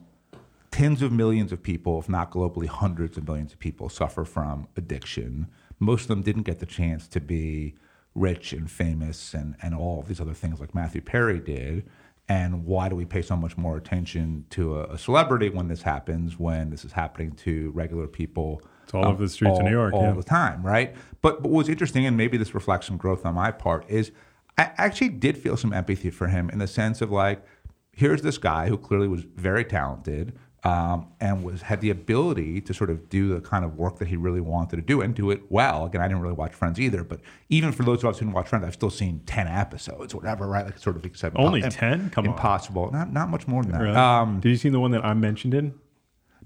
[0.71, 4.67] tens of millions of people, if not globally, hundreds of millions of people suffer from
[4.77, 5.47] addiction.
[5.79, 7.75] Most of them didn't get the chance to be
[8.15, 11.89] rich and famous and, and all of these other things like Matthew Perry did.
[12.29, 15.83] And why do we pay so much more attention to a, a celebrity when this
[15.83, 18.63] happens, when this is happening to regular people?
[18.85, 20.13] It's all over the streets of New York, all yeah.
[20.13, 20.95] the time, right?
[21.21, 24.11] But, but what's interesting, and maybe this reflects some growth on my part, is
[24.57, 27.45] I actually did feel some empathy for him in the sense of like,
[27.93, 32.73] here's this guy who clearly was very talented um, and was had the ability to
[32.75, 35.31] sort of do the kind of work that he really wanted to do and do
[35.31, 35.85] it well.
[35.85, 38.35] Again, I didn't really watch Friends either, but even for those of us who didn't
[38.35, 40.65] watch Friends, I've still seen ten episodes, or whatever, right?
[40.65, 42.11] Like sort of except Only 10?
[42.11, 42.31] Come on.
[42.33, 42.91] impossible.
[42.93, 43.81] Not not much more than that.
[43.81, 43.97] Really?
[43.97, 45.75] Um, Did you see the one that I mentioned in?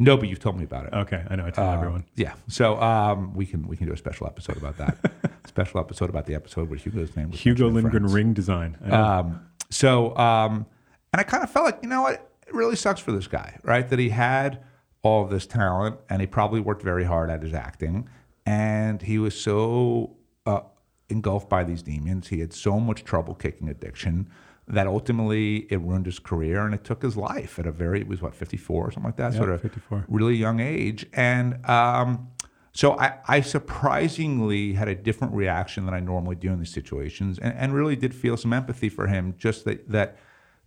[0.01, 0.93] no, but you've told me about it.
[0.93, 1.47] Okay, I know.
[1.47, 2.05] I tell Uh, everyone.
[2.15, 2.35] Yeah.
[2.47, 4.97] So um, we can we can do a special episode about that.
[5.47, 8.15] special episode about the episode where Hugo's name was Hugo Lindgren Friends.
[8.15, 8.77] ring design.
[8.91, 10.67] Um, so, um,
[11.13, 12.31] and I kind of felt like, you know what?
[12.49, 13.89] It really sucks for this guy, right?
[13.89, 14.65] That he had
[15.03, 18.09] all of this talent and he probably worked very hard at his acting.
[18.47, 20.61] And he was so uh,
[21.09, 22.29] engulfed by these demons.
[22.29, 24.31] He had so much trouble kicking addiction
[24.67, 28.09] that ultimately it ruined his career and it took his life at a very, it
[28.09, 29.33] was what, 54 or something like that?
[29.33, 30.07] Yeah, sort of 54.
[30.09, 31.07] really young age.
[31.15, 32.29] And um,
[32.73, 37.39] so I, I surprisingly had a different reaction than I normally do in these situations
[37.39, 39.35] and, and really did feel some empathy for him.
[39.39, 40.19] Just that, that,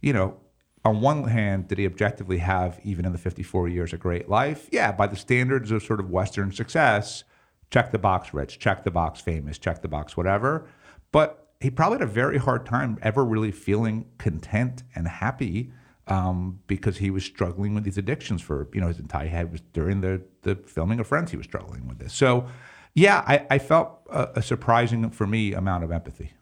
[0.01, 0.37] you know,
[0.83, 4.67] on one hand, did he objectively have, even in the 54 years, a great life?
[4.71, 7.23] Yeah, by the standards of sort of Western success,
[7.69, 10.67] check the box rich, check the box famous, check the box whatever.
[11.11, 15.71] But he probably had a very hard time ever really feeling content and happy
[16.07, 19.61] um, because he was struggling with these addictions for you know his entire head was
[19.73, 22.13] during the the filming of Friends he was struggling with this.
[22.13, 22.47] So
[22.93, 26.33] yeah, I, I felt a, a surprising for me amount of empathy.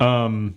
[0.00, 0.56] um,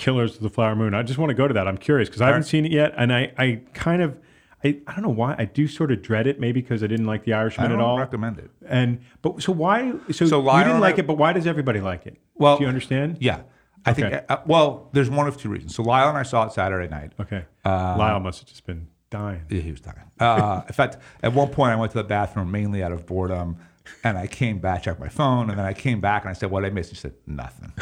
[0.00, 0.94] Killers of the Flower Moon.
[0.94, 1.68] I just want to go to that.
[1.68, 4.18] I'm curious because I haven't seen it yet, and I, I kind of,
[4.64, 5.34] I, I don't know why.
[5.38, 7.80] I do sort of dread it, maybe because I didn't like The Irishman I don't
[7.80, 7.98] at all.
[7.98, 8.50] recommend it.
[8.66, 9.92] And but so why?
[10.10, 12.16] So, So you didn't like I- it, but why does everybody like it?
[12.34, 13.18] Well, do you understand?
[13.20, 13.42] Yeah,
[13.84, 14.02] I Okay.
[14.10, 14.24] think.
[14.28, 15.74] Uh, well, there's one of two reasons.
[15.74, 17.12] So Lyle and I saw it Saturday night.
[17.20, 17.44] Okay.
[17.64, 19.42] Uh, Lyle must have just been dying.
[19.50, 19.96] Yeah, he was dying.
[20.18, 23.56] Uh, in fact, at one point I went to the bathroom mainly out of boredom,
[24.04, 26.50] and I came back, checked my phone, and then I came back and I said,
[26.50, 27.72] "What did I miss?" He said, "Nothing."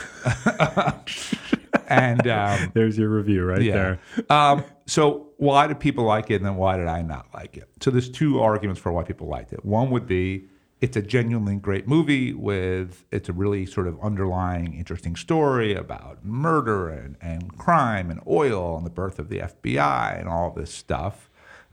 [1.88, 4.00] and um, There's your review right there.
[4.30, 7.68] um, so why did people like it, and then why did I not like it?
[7.80, 9.64] So there's two arguments for why people liked it.
[9.64, 10.48] One would be
[10.80, 16.24] it's a genuinely great movie with it's a really sort of underlying interesting story about
[16.24, 20.72] murder and, and crime and oil and the birth of the FBI and all this
[20.72, 21.27] stuff.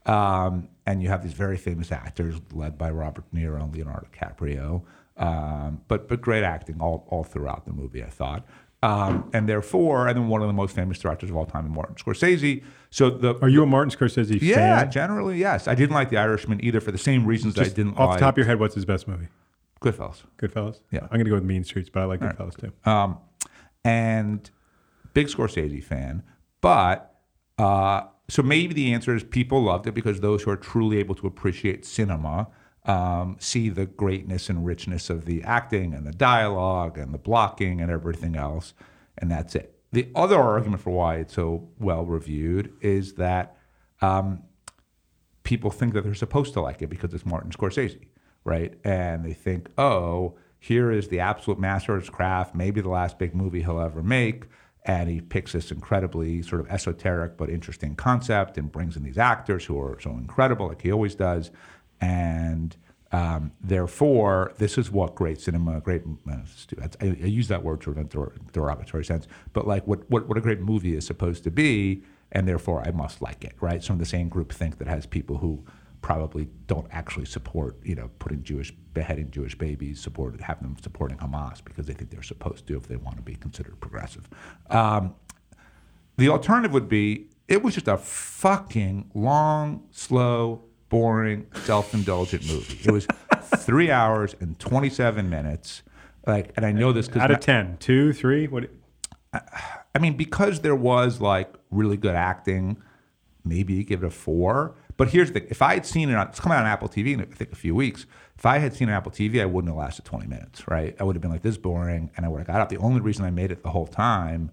[0.06, 4.08] Um, and you have these very famous actors led by Robert De Niro and Leonardo
[4.12, 4.84] DiCaprio,
[5.18, 8.46] um, but but great acting all, all throughout the movie, I thought.
[8.84, 11.96] Um, and therefore, and then one of the most famous directors of all time, Martin
[11.96, 12.64] Scorsese.
[12.92, 14.78] So the Are you a Martin Scorsese yeah, fan?
[14.78, 15.68] Yeah, generally yes.
[15.68, 18.20] I didn't like The Irishman either for the same reasons Just I didn't off like
[18.20, 19.28] the top of your head, what's his best movie?
[19.82, 20.22] Goodfellas.
[20.38, 20.82] Goodfellas.
[20.92, 21.00] Yeah.
[21.04, 22.72] I'm gonna go with Mean Streets, but I like Goodfellas too.
[22.90, 23.18] Um,
[23.84, 24.48] and
[25.14, 26.22] big Scorsese fan,
[26.62, 27.16] but
[27.58, 31.16] uh, so maybe the answer is people loved it because those who are truly able
[31.16, 32.48] to appreciate cinema
[32.86, 37.82] um, see the greatness and richness of the acting and the dialogue and the blocking
[37.82, 38.74] and everything else,
[39.18, 39.76] and that's it.
[39.92, 43.58] The other argument for why it's so well reviewed is that
[44.02, 44.44] um,
[45.44, 48.08] people think that they're supposed to like it because it's Martin Scorsese,
[48.44, 48.74] right?
[48.84, 53.18] And they think, oh, here is the absolute master of his craft, maybe the last
[53.18, 54.46] big movie he'll ever make.
[54.86, 59.18] And he picks this incredibly sort of esoteric but interesting concept and brings in these
[59.18, 61.50] actors who are so incredible, like he always does.
[62.02, 62.76] And
[63.12, 66.38] um, therefore, this is what great cinema, great, uh,
[67.02, 70.28] I, I use that word sort of in a derogatory sense, but like what, what,
[70.28, 73.84] what a great movie is supposed to be and therefore I must like it, right?
[73.84, 75.64] Some of the same group think that has people who
[76.06, 81.18] probably don't actually support, you know, putting Jewish, beheading Jewish babies, support, have them supporting
[81.18, 84.30] Hamas because they think they're supposed to if they want to be considered progressive.
[84.70, 85.16] Um,
[86.18, 92.88] the alternative would be it was just a fucking long, slow, boring, self-indulgent movie.
[92.88, 93.08] It was
[93.58, 95.82] three hours and 27 minutes.
[96.28, 98.70] Like, and I know this because Out of 10, two, three, what?
[99.34, 102.78] I mean, because there was like really good acting,
[103.44, 104.76] maybe you give it a four.
[104.98, 106.88] But here's the thing: if I had seen it on, it's coming out on Apple
[106.90, 108.06] TV in I think a few weeks.
[108.38, 110.96] If I had seen it on Apple TV, I wouldn't have lasted 20 minutes, right?
[111.00, 112.70] I would have been like, this is boring, and I would have got out.
[112.70, 114.52] The only reason I made it the whole time,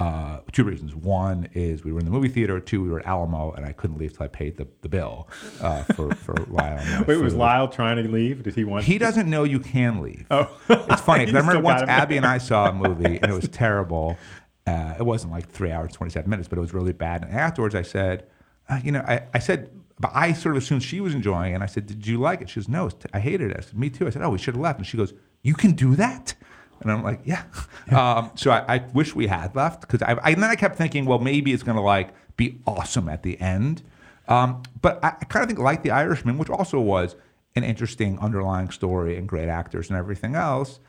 [0.00, 0.96] uh, two reasons.
[0.96, 2.58] One is we were in the movie theater.
[2.58, 5.28] Two, we were at Alamo, and I couldn't leave till I paid the, the bill
[5.60, 7.04] uh, for for Lyle.
[7.08, 7.34] Wait, was.
[7.34, 8.42] Lyle trying to leave?
[8.42, 8.84] Did he want?
[8.84, 10.26] He doesn't know you can leave.
[10.30, 11.22] Oh, It's funny.
[11.22, 11.82] I remember once.
[11.88, 14.16] Abby and I saw a movie and it was terrible.
[14.66, 17.22] Uh, it wasn't like three hours, 27 minutes, but it was really bad.
[17.24, 18.26] And afterwards I said,
[18.68, 19.70] uh, you know, I, I said,
[20.00, 21.56] but I sort of assumed she was enjoying it.
[21.56, 22.48] And I said, did you like it?
[22.48, 23.58] She goes, no, I hated it.
[23.58, 24.06] I said, me too.
[24.06, 24.78] I said, oh, we should have left.
[24.78, 26.34] And she goes, you can do that?
[26.80, 27.44] And I'm like, yeah.
[27.90, 30.76] Um, so I, I wish we had left because I, I, and then I kept
[30.76, 33.82] thinking, well, maybe it's going to like be awesome at the end.
[34.28, 37.16] Um, but I, I kind of think like The Irishman, which also was
[37.54, 40.80] an interesting underlying story and great actors and everything else.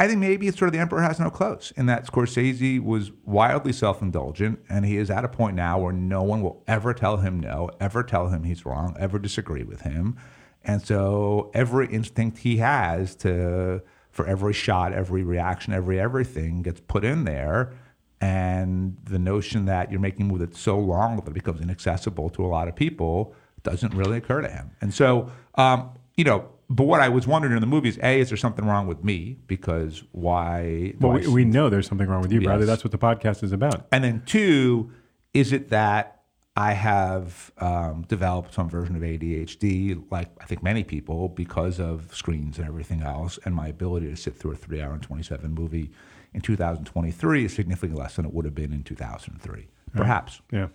[0.00, 3.10] I think maybe it's sort of the emperor has no clothes, in that Scorsese was
[3.24, 7.16] wildly self-indulgent, and he is at a point now where no one will ever tell
[7.16, 10.16] him no, ever tell him he's wrong, ever disagree with him,
[10.62, 16.80] and so every instinct he has to, for every shot, every reaction, every everything gets
[16.80, 17.72] put in there,
[18.20, 22.44] and the notion that you're making movie that's so long that it becomes inaccessible to
[22.44, 23.34] a lot of people
[23.64, 26.48] doesn't really occur to him, and so um, you know.
[26.70, 29.02] But what I was wondering in the movie is, a, is there something wrong with
[29.02, 29.38] me?
[29.46, 30.94] Because why?
[31.00, 32.66] Well, we, we know there's something wrong with you, Bradley.
[32.66, 33.86] That's what the podcast is about.
[33.90, 34.90] and then two,
[35.32, 36.22] is it that
[36.56, 42.14] I have um, developed some version of ADHD, like I think many people, because of
[42.14, 45.90] screens and everything else, and my ability to sit through a three-hour and twenty-seven movie
[46.34, 50.42] in 2023 is significantly less than it would have been in 2003, perhaps.
[50.52, 50.68] Yeah.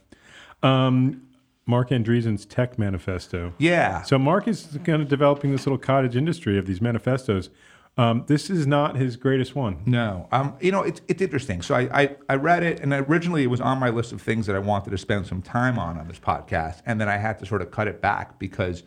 [0.63, 1.21] Um,
[1.65, 3.53] Marc Andreessen's Tech Manifesto.
[3.57, 4.01] Yeah.
[4.03, 7.49] So Mark is kind of developing this little cottage industry of these manifestos.
[7.95, 9.83] Um, this is not his greatest one.
[9.85, 11.61] No, um, you know it's it's interesting.
[11.61, 14.47] So I, I I read it, and originally it was on my list of things
[14.47, 17.37] that I wanted to spend some time on on this podcast, and then I had
[17.39, 18.81] to sort of cut it back because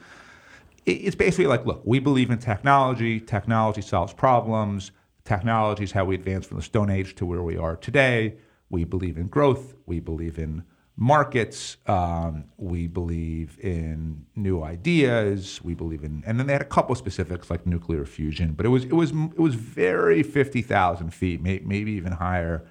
[0.86, 3.20] it- it's basically like, look, we believe in technology.
[3.20, 4.90] Technology solves problems.
[5.24, 8.34] Technology is how we advance from the Stone Age to where we are today.
[8.70, 9.74] We believe in growth.
[9.86, 10.64] We believe in
[10.96, 11.76] markets.
[11.86, 15.60] Um, we believe in new ideas.
[15.62, 18.70] We believe in, and then they had a couple specifics like nuclear fusion, but it
[18.70, 22.66] was it was it was very fifty thousand feet, may, maybe even higher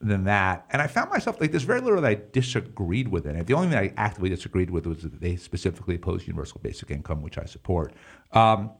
[0.00, 0.66] than that.
[0.70, 3.46] And I found myself like there's very little that I disagreed with in it.
[3.46, 7.22] The only thing I actively disagreed with was that they specifically opposed universal basic income,
[7.22, 7.92] which I support.
[8.32, 8.70] Um,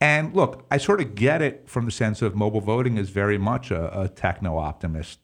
[0.00, 3.38] and look, I sort of get it from the sense of mobile voting is very
[3.38, 5.18] much a, a techno optimist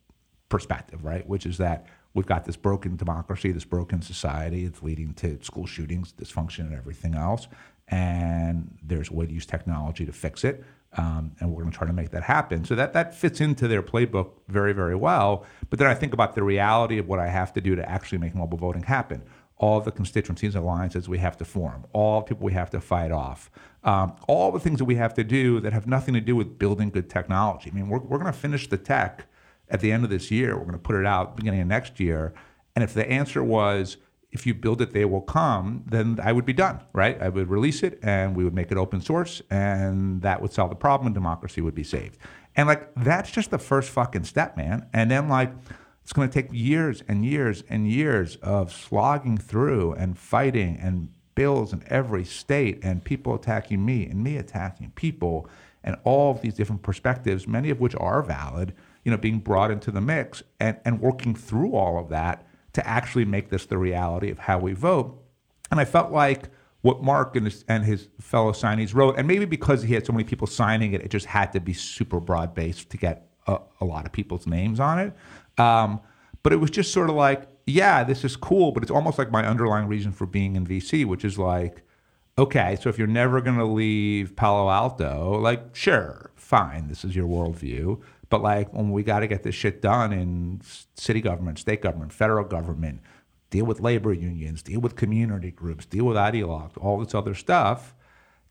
[0.49, 1.27] perspective, right?
[1.29, 4.65] Which is that we've got this broken democracy, this broken society.
[4.65, 7.49] It's leading to school shootings, dysfunction, and everything else.
[7.89, 10.65] And there's a way to use technology to fix it.
[10.97, 12.65] Um, and we're going to try to make that happen.
[12.65, 15.45] So that, that fits into their playbook very, very well.
[15.69, 18.19] But then I think about the reality of what I have to do to actually
[18.19, 19.23] make mobile voting happen.
[19.57, 22.81] All the constituencies and alliances we have to form, all the people we have to
[22.81, 23.51] fight off,
[23.83, 26.59] um, all the things that we have to do that have nothing to do with
[26.59, 27.71] building good technology.
[27.71, 29.27] I mean, we're, we're going to finish the tech
[29.75, 30.57] at the end of this year.
[30.57, 32.33] We're going to put it out beginning of next year.
[32.77, 33.97] And if the answer was,
[34.31, 37.21] if you build it, they will come, then I would be done, right?
[37.21, 40.71] I would release it and we would make it open source and that would solve
[40.71, 42.19] the problem and democracy would be saved.
[42.55, 44.87] And like, that's just the first fucking step, man.
[44.93, 45.53] And then like,
[46.05, 51.09] it's going to take years and years and years of slogging through and fighting and
[51.35, 55.49] bills in every state and people attacking me and me attacking people
[55.83, 58.73] and all of these different perspectives, many of which are valid,
[59.05, 62.87] you know, being brought into the mix and, and working through all of that to
[62.87, 65.23] actually make this the reality of how we vote.
[65.71, 66.49] And I felt like
[66.83, 70.13] what Marc and his, and his fellow signees wrote, and maybe because he had so
[70.13, 73.59] many people signing it, it just had to be super broad based to get a,
[73.81, 75.13] a lot of people's names on it.
[75.59, 76.01] Um,
[76.43, 79.31] but it was just sort of like, yeah, this is cool, but it's almost like
[79.31, 81.83] my underlying reason for being in VC, which is like,
[82.37, 87.17] okay, so if you're never going to leave Palo Alto, like, sure, fine, this is
[87.17, 88.01] your worldview.
[88.31, 90.61] But like, when we got to get this shit done in
[90.95, 93.01] city government, state government, federal government,
[93.51, 97.95] deal with labor unions, deal with community groups, deal with ideologues, all this other stuff,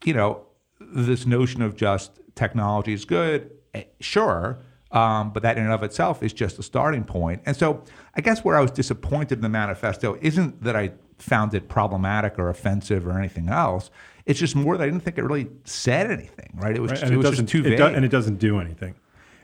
[0.05, 0.45] you know,
[0.79, 4.59] this notion of just technology is good, eh, sure,
[4.91, 7.41] um, but that in and of itself is just a starting point.
[7.45, 7.83] And so
[8.15, 12.37] I guess where I was disappointed in the manifesto isn't that I found it problematic
[12.37, 13.89] or offensive or anything else.
[14.25, 16.75] It's just more that I didn't think it really said anything, right?
[16.75, 16.99] It was, Right?
[17.01, 17.77] just, it was just too it vague.
[17.77, 18.95] do- and it doesn't do anything.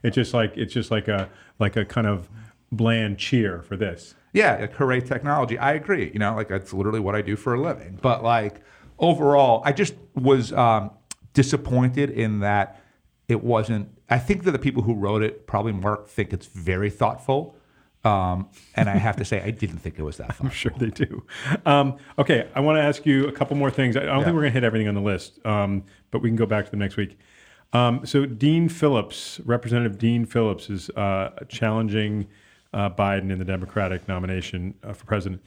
[0.04, 1.30] It's just like it's just like a
[1.60, 2.30] like a kind of
[2.72, 4.16] bland cheer for this.
[4.34, 5.58] Yeah, hooray technology.
[5.58, 6.12] I agree.
[6.14, 7.98] You know, like that's literally what I do for a living.
[8.02, 8.62] But like
[9.00, 10.92] overall, I just was um,
[11.34, 12.82] disappointed in that
[13.28, 16.90] it wasn't I think that the people who wrote it, probably Marc, think it's very
[16.90, 17.56] thoughtful.
[18.04, 20.46] Um, and I have to say, I didn't think it was that thoughtful.
[20.48, 21.24] I'm sure they do.
[21.66, 23.96] Um, okay, I want to ask you a couple more things.
[23.98, 24.24] I don't Yeah.
[24.24, 26.66] think we're going to hit everything on the list, um, but we can go back
[26.66, 27.20] to them next week.
[27.72, 32.28] Um, so, Dean Phillips, Representative Dean Phillips, is uh, challenging
[32.74, 35.42] uh, Biden in the Democratic nomination uh, for president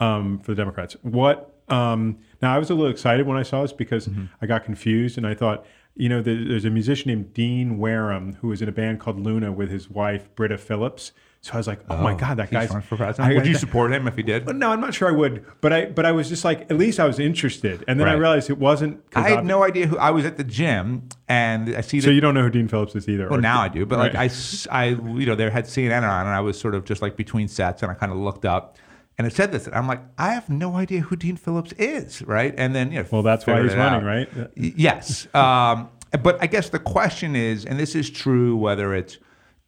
[0.00, 0.96] um, for the Democrats.
[1.02, 1.54] What?
[1.68, 4.24] Um, now, I was a little excited when I saw this because Mm-hmm.
[4.40, 8.48] I got confused and I thought, you know, there's a musician named Dean Wareham who
[8.48, 11.12] was in a band called Luna with his wife Britta Phillips.
[11.40, 13.20] So I was like, oh, my God, that guy's for president.
[13.30, 14.44] I- Would you support him if he did?
[14.56, 16.98] no, I'm not sure I would, but I but I was just like, at least
[16.98, 19.00] I was interested, and then I realized it wasn't.
[19.14, 19.96] I had ob- no idea who.
[19.98, 22.00] I was at the gym and I see.
[22.00, 23.28] So you don't know who Dean Phillips is either.
[23.28, 24.66] well, or- now I do, but like I, Right.
[24.70, 27.46] I, you know, they had CNN on, and I was sort of just like between
[27.46, 28.76] sets, and I kind of looked up,
[29.16, 32.20] and it said this, and I'm like, I have no idea who Dean Phillips is,
[32.22, 32.52] right?
[32.58, 34.04] And then you know, Well, that's why he's running, out.
[34.04, 34.28] right?
[34.56, 35.28] Yes.
[35.36, 35.88] Um,
[36.22, 39.18] but I guess the question is, and this is true whether it's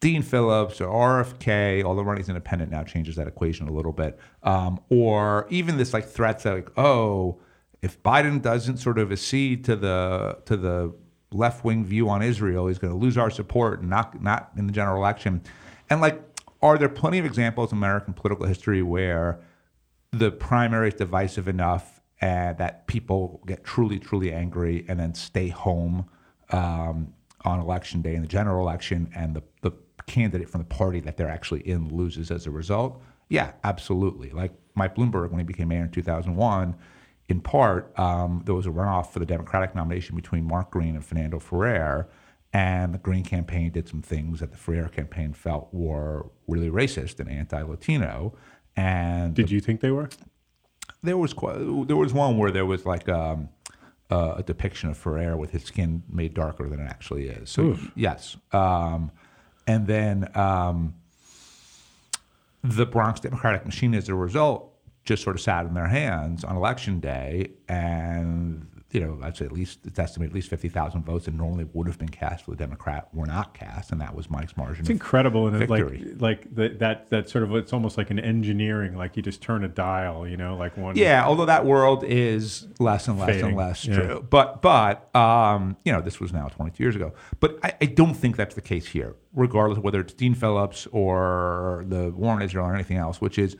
[0.00, 4.80] Dean Phillips or RFK, although Ronnie's independent now changes that equation a little bit, um,
[4.88, 7.38] or even this like threats that like, oh,
[7.82, 10.94] if Biden doesn't sort of accede to the to the
[11.32, 14.72] left wing view on Israel, he's going to lose our support not not in the
[14.72, 15.42] general election.
[15.90, 16.22] And like,
[16.62, 19.40] are there plenty of examples in American political history where
[20.12, 25.48] the primary is divisive enough and that people get truly, truly angry and then stay
[25.48, 26.08] home
[26.50, 27.12] um,
[27.44, 29.42] on election day in the general election, and the
[30.10, 33.00] candidate from the party that they're actually in loses as a result?
[33.28, 34.30] Yeah, absolutely.
[34.30, 36.74] Like Mike Bloomberg, when he became mayor in 2001,
[37.28, 41.04] in part, um, there was a runoff for the Democratic nomination between Mark Green and
[41.04, 42.08] Fernando Ferrer.
[42.52, 47.20] And the Green campaign did some things that the Ferrer campaign felt were really racist
[47.20, 48.34] and anti-Latino.
[48.76, 50.08] And Did you think they were?
[51.02, 53.48] there was quite, there was one where there was like um,
[54.10, 57.48] uh, a depiction of Ferrer with his skin made darker than it actually is.
[57.50, 59.12] So yes, um,
[59.66, 60.94] and then um,
[62.62, 64.72] the Bronx Democratic machine, as a result,
[65.04, 69.44] just sort of sat in their hands on election day, and you know, I'd say
[69.44, 72.44] at least it's estimated at least fifty thousand votes that normally would have been cast
[72.44, 74.80] for the Democrat were not cast, and that was Mike's margin.
[74.80, 75.84] It's incredible, and it, like
[76.18, 79.62] like the, that that sort of it's almost like an engineering, like you just turn
[79.64, 80.96] a dial, you know, like one.
[80.96, 83.94] Yeah, although that world is less and less Fading, and less yeah.
[83.94, 84.26] true.
[84.28, 87.12] But but um, you know, this was now 22 years ago.
[87.38, 90.88] But I, I don't think that's the case here, regardless of whether it's Dean Phillips
[90.90, 93.56] or the war in Israel or anything else, which is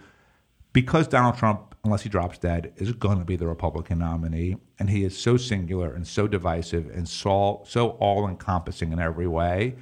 [0.73, 4.91] because Donald Trump, unless he drops dead, is going to be the Republican nominee, and
[4.91, 9.77] he is so singular and so divisive and so so all encompassing in every way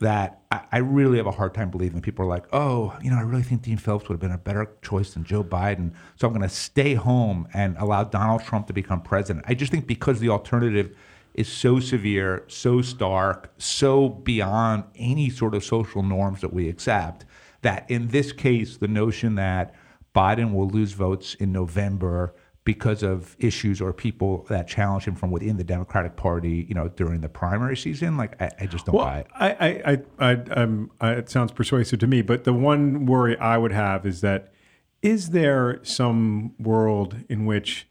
[0.00, 3.16] that I, I really have a hard time believing people are like, oh, you know,
[3.16, 5.92] I really think Dean Phillips would have been a better choice than Joe Biden.
[6.16, 9.44] So I'm going to stay home and allow Donald Trump to become president.
[9.48, 10.96] I just think because the alternative
[11.34, 17.24] is so severe, so stark, so beyond any sort of social norms that we accept,
[17.62, 19.74] that in this case, the notion that
[20.14, 22.34] Biden will lose votes in November
[22.64, 26.88] because of issues or people that challenge him from within the Democratic Party, you know,
[26.88, 29.26] during the primary season, like I, I just don't Well, buy it.
[29.34, 33.56] I, I, I, um, I, it sounds persuasive to me, but the one worry I
[33.56, 34.52] would have is that
[35.00, 37.88] is there some world in which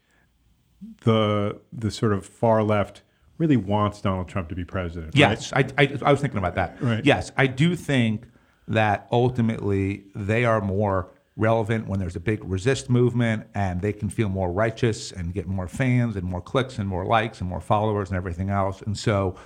[1.04, 3.02] the the sort of far left
[3.36, 5.08] really wants Donald Trump to be president?
[5.08, 5.16] right?
[5.16, 6.80] Yes, I, I, I was thinking about that.
[6.80, 7.04] Right.
[7.04, 8.26] Yes, I do think
[8.68, 14.10] that ultimately they are more relevant when there's a big resist movement and they can
[14.10, 17.60] feel more righteous and get more fans and more clicks and more likes and more
[17.60, 18.82] followers and everything else.
[18.82, 19.36] And so,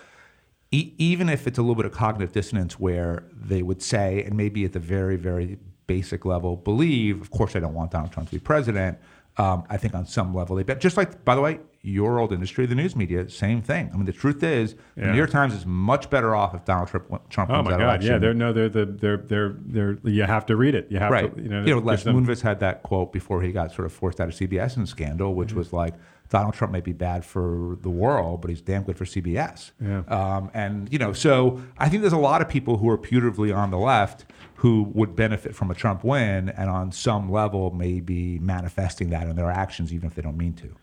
[0.72, 4.36] e- even if it's a little bit of cognitive dissonance where they would say, and
[4.36, 8.30] maybe at the very, very basic level, believe, of course, I don't want Donald Trump
[8.30, 8.98] to be president.
[9.36, 10.80] Um, I think on some level they bet.
[10.80, 13.90] Just like, by the way, your old industry, the news media, same thing.
[13.92, 16.88] I mean, the truth is, the New York Times is much better off if Donald
[16.88, 17.84] Trump, Trump Oh wins my that God!
[17.84, 18.12] election.
[18.12, 20.86] Yeah, they're no, they're the they're they're they're you have to read it.
[20.90, 21.34] You have right.
[21.36, 21.60] to you know.
[21.64, 24.34] you know, Les Moonves had that quote before he got sort of forced out of
[24.34, 25.38] CBS in scandal, Mm-hmm.
[25.40, 25.94] which was like,
[26.28, 29.72] Donald Trump may be bad for the world, but he's damn good for CBS.
[29.80, 30.02] Yeah.
[30.06, 33.54] Um, and you know, so I think there's a lot of people who are putatively
[33.54, 34.24] on the left
[34.56, 39.34] who would benefit from a Trump win, and on some level, maybe manifesting that in
[39.34, 40.76] their actions, even if they don't mean to.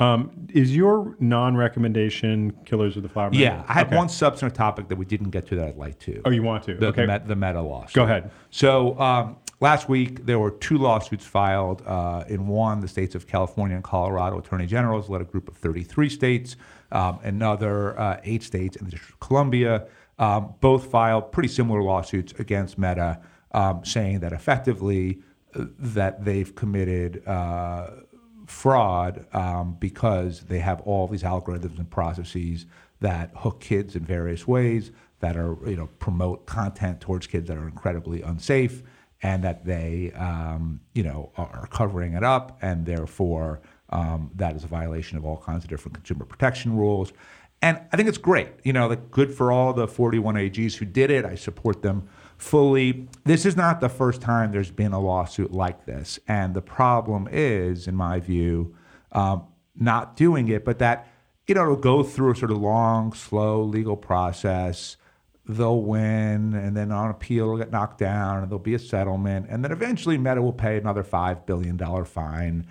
[0.00, 3.40] Um, is your non-recommendation Killers of the Flower Moon?
[3.40, 3.96] Yeah, I had Okay.
[3.96, 6.20] one substantive topic that we didn't get to that I'd like to.
[6.24, 6.74] Oh, you want to?
[6.74, 7.02] the, okay.
[7.02, 7.94] the, met, the meta lawsuit.
[7.94, 8.30] Go ahead.
[8.50, 11.82] So um, last week there were two lawsuits filed.
[11.86, 15.56] Uh, in one, the states of California and Colorado attorney generals led a group of
[15.56, 16.56] 33 states.
[16.90, 19.86] Um, another uh, eight states and the District of Columbia
[20.18, 23.20] um, both filed pretty similar lawsuits against Meta,
[23.52, 25.20] um, saying that effectively
[25.54, 27.26] uh, that they've committed.
[27.26, 27.90] Uh,
[28.46, 32.66] fraud um, because they have all these algorithms and processes
[33.00, 34.90] that hook kids in various ways
[35.20, 38.82] that are you know promote content towards kids that are incredibly unsafe
[39.22, 44.64] and that they um, you know are covering it up and therefore um, that is
[44.64, 47.12] a violation of all kinds of different consumer protection rules.
[47.62, 50.84] And I think it's great you know like good for all the 41 AGs who
[50.84, 51.24] did it.
[51.24, 52.08] I support them
[52.44, 56.18] fully this is not the first time there's been a lawsuit like this.
[56.28, 58.76] And the problem is in my view
[59.12, 61.08] um, not doing it but that
[61.46, 64.96] you know it'll go through a sort of long slow legal process.
[65.46, 69.44] They'll win, and then on appeal, it'll get knocked down, and there'll be a settlement,
[69.50, 72.66] and then eventually Meta will pay another five billion dollar fine.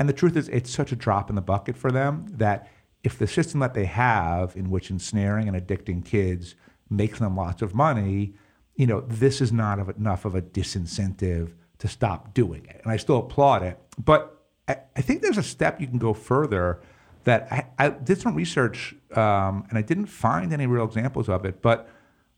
[0.00, 2.68] And the truth is, it's such a drop in the bucket for them that
[3.04, 6.56] if the system that they have, in which ensnaring and addicting kids
[6.90, 8.34] makes them lots of money,
[8.76, 12.80] you know, this is not of enough of a disincentive to stop doing it.
[12.84, 16.14] And I still applaud it, but I, I think there's a step you can go
[16.14, 16.80] further.
[17.24, 21.44] That I, I did some research um, and I didn't find any real examples of
[21.44, 21.88] it, but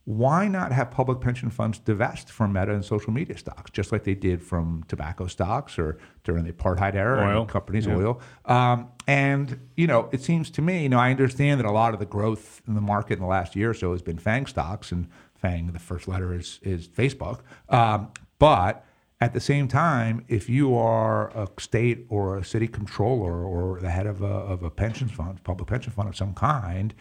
[0.07, 4.05] why not have public pension funds divest from meta and social media stocks, just like
[4.05, 7.45] they did from tobacco stocks or during the apartheid era, oil.
[7.45, 7.97] companies, yeah.
[7.97, 8.21] oil.
[8.47, 11.93] Um, and, you know, it seems to me, you know, I understand that a lot
[11.93, 14.47] of the growth in the market in the last year or so has been FANG
[14.47, 15.09] stocks, and
[15.41, 17.41] FANG, the first letter is, is Facebook.
[17.69, 18.09] Um,
[18.39, 18.85] but
[19.21, 23.91] at the same time, if you are a state or a city controller or the
[23.91, 26.95] head of a, of a pension fund, public pension fund of some kind,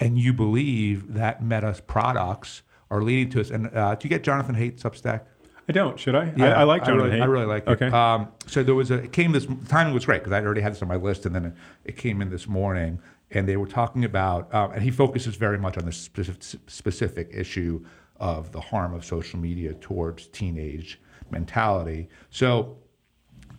[0.00, 3.50] and you believe that Meta's products are leading to us.
[3.50, 5.22] And uh, do you get Jonathan Haidt's Substack?
[5.68, 6.00] I don't.
[6.00, 6.32] Should I?
[6.38, 7.22] I, I like Jonathan really, Haidt.
[7.22, 7.70] I really like it.
[7.70, 7.88] Okay.
[7.88, 9.02] Um, so there was a.
[9.02, 11.34] It came this timing was great because I already had this on my list, and
[11.34, 11.52] then it,
[11.84, 13.00] it came in this morning,
[13.30, 17.30] and they were talking about, um, and he focuses very much on this specific, specific
[17.32, 17.84] issue
[18.16, 21.00] of the harm of social media towards teenage
[21.30, 22.08] mentality.
[22.30, 22.78] So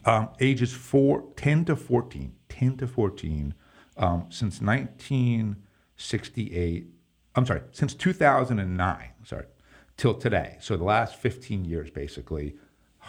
[0.06, 3.54] um, ages four, 10 to 14, 10 to 14,
[3.98, 6.88] um, since 1968,
[7.36, 9.46] I'm sorry, since 2009, sorry,
[9.98, 12.56] till today, so the last 15 years basically,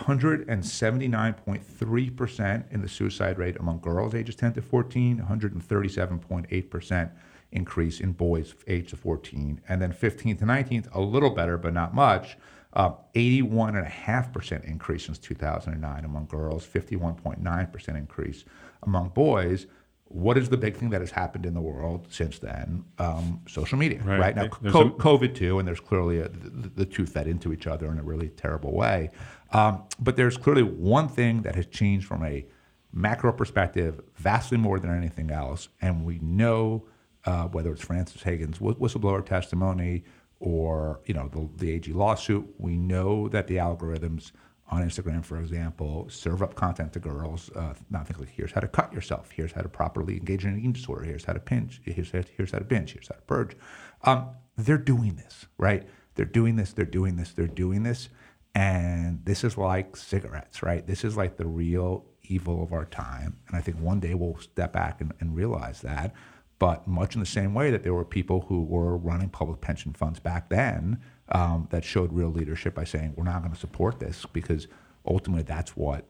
[0.00, 7.10] 179.3% in the suicide rate among girls ages 10 to 14, 137.8%
[7.52, 11.94] increase in boys aged 14, and then 15 to 19, a little better, but not
[11.94, 12.38] much.
[12.72, 18.44] Uh, 81.5% increase since 2009 among girls, 51.9% increase
[18.84, 19.66] among boys.
[20.12, 22.84] What is the big thing that has happened in the world since then?
[22.98, 24.18] Um, social media, Right.
[24.18, 24.48] right, now.
[24.48, 27.98] Co- COVID too, and there's clearly a, the, the two fed into each other in
[27.98, 29.10] a really terrible way.
[29.52, 32.44] Um, but there's clearly one thing that has changed from a
[32.92, 36.88] macro perspective, vastly more than anything else, and we know
[37.24, 40.02] uh, whether it's Frances Haugen's whistleblower testimony
[40.40, 44.32] or you know the, the AG lawsuit, we know that the algorithms
[44.70, 47.50] on Instagram, for example, serve up content to girls.
[47.56, 50.52] Uh, not think like here's how to cut yourself, here's how to properly engage in
[50.52, 53.16] an eating disorder, here's how to pinch, here's how, here's how to binge, here's how
[53.16, 53.56] to purge.
[54.04, 55.86] Um, they're doing this, right?
[56.14, 58.08] They're doing this, they're doing this, they're doing this,
[58.54, 60.86] and this is like cigarettes, right?
[60.86, 64.38] This is like the real evil of our time, and I think one day we'll
[64.38, 66.14] step back and, and realize that.
[66.60, 69.94] But much in the same way that there were people who were running public pension
[69.94, 71.00] funds back then
[71.30, 74.66] um, that showed real leadership by saying, we're not going to support this because
[75.06, 76.04] ultimately that's what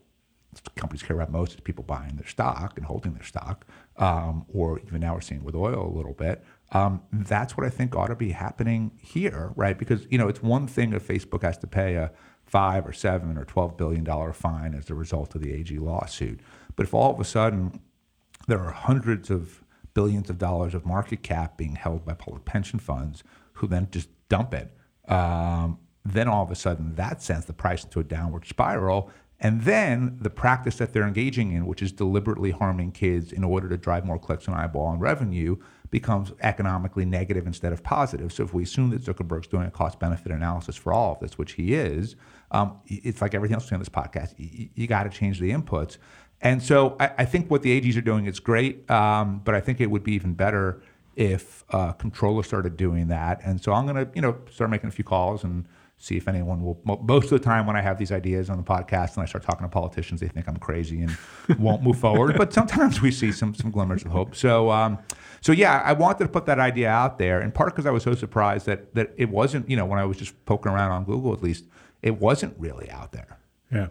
[0.75, 3.67] companies care about most is people buying their stock and holding their stock,
[3.99, 6.45] um, or even now we're seeing with oil a little bit.
[6.73, 9.79] Um, that's what I think ought to be happening here, right?
[9.79, 12.11] Because you know it's one thing if Facebook has to pay a
[12.45, 16.41] five or seven or twelve billion dollar fine as a result of the AG lawsuit,
[16.75, 17.81] but if all of a sudden
[18.49, 19.63] there are hundreds of
[19.95, 23.23] billions of dollars of market cap being held by public pension funds
[23.55, 24.73] who then just dump it.
[25.11, 29.11] Um, then all of a sudden that sends the price into a downward spiral.
[29.43, 33.71] And then the practice that they're engaging in, which is deliberately harming kids in order
[33.71, 35.57] to drive more clicks and eyeball and revenue,
[35.91, 38.33] becomes economically negative instead of positive.
[38.33, 41.39] So if we assume that Zuckerberg's doing a cost benefit analysis for all of this,
[41.39, 42.17] which he is,
[42.51, 44.35] um, it's like everything else on this podcast.
[44.37, 45.97] You, you got to change the inputs.
[46.43, 49.61] And so I, I, think what the AGs are doing is great, um, but I
[49.61, 50.83] think it would be even better
[51.21, 53.41] if uh, controllers started doing that.
[53.45, 55.67] And so I'm going to, you know, start making a few calls and
[55.99, 56.81] see if anyone will.
[57.03, 59.45] Most of the time, when I have these ideas on the podcast and I start
[59.45, 61.15] talking to politicians, they think I'm crazy and
[61.59, 62.39] won't move forward.
[62.39, 64.35] But sometimes we see some some glimmers of hope.
[64.35, 64.99] So, um,
[65.43, 68.03] so yeah, I wanted to put that idea out there, in part because I was
[68.03, 71.05] so surprised that that it wasn't, you know, when I was just poking around on
[71.05, 71.65] Google, at least,
[72.01, 73.39] it wasn't really out there.
[73.71, 73.89] Yeah.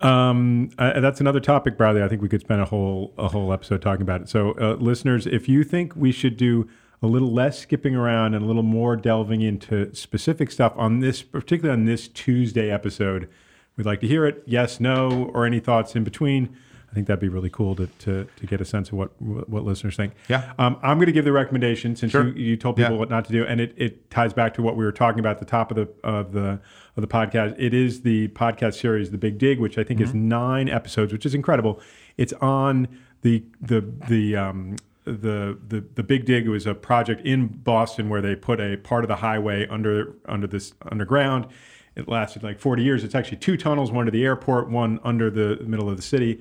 [0.00, 2.02] Um, uh, that's another topic, Bradley.
[2.02, 4.28] I think we could spend a whole a whole episode talking about it.
[4.28, 6.68] So, uh, listeners, if you think we should do
[7.02, 11.22] a little less skipping around and a little more delving into specific stuff on this,
[11.22, 13.28] particularly on this Tuesday episode,
[13.76, 14.42] we'd like to hear it.
[14.46, 16.56] Yes, no, or any thoughts in between.
[16.94, 19.64] I think that'd be really cool to to, to get a sense of what what
[19.64, 20.12] listeners think.
[20.28, 20.52] Yeah.
[20.60, 22.28] Um, I'm going to give the recommendation since Sure.
[22.28, 22.98] you, you told people Yeah.
[23.00, 25.32] what not to do, and it, it ties back to what we were talking about
[25.32, 26.60] at the top of the of the
[26.96, 27.56] of the podcast.
[27.58, 30.28] It is the podcast series, The Big Dig, which I think is Mm-hmm.
[30.28, 31.80] nine episodes, which is incredible.
[32.16, 32.86] It's on
[33.22, 38.22] the the the um, the the the Big Dig was a project in Boston where
[38.22, 41.48] they put a part of the highway under under this underground.
[41.96, 43.02] It lasted like 40 years.
[43.04, 46.40] It's actually two tunnels, one to the airport, one under the middle of the city.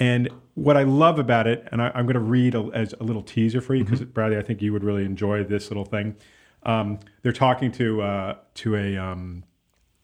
[0.00, 3.04] And what I love about it, and I, I'm going to read a, as a
[3.04, 6.16] little teaser for you because Bradley, I think you would really enjoy this little thing.
[6.64, 9.44] Um, they're talking to uh, to a um,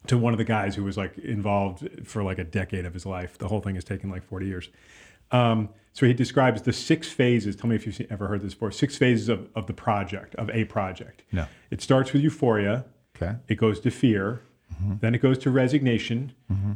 [0.06, 3.04] to one of the guys who was like involved for like a decade of his
[3.06, 3.38] life.
[3.38, 4.68] The whole thing has taken like 40 years.
[5.32, 7.56] Um, so he describes the six phases.
[7.56, 8.70] Tell me if you've ever heard this before.
[8.70, 11.22] Six phases of, of the project, of a project.
[11.32, 11.46] No.
[11.70, 12.84] It starts with euphoria.
[13.16, 13.34] Okay.
[13.48, 14.42] It goes to fear.
[15.00, 16.32] Then it goes to resignation.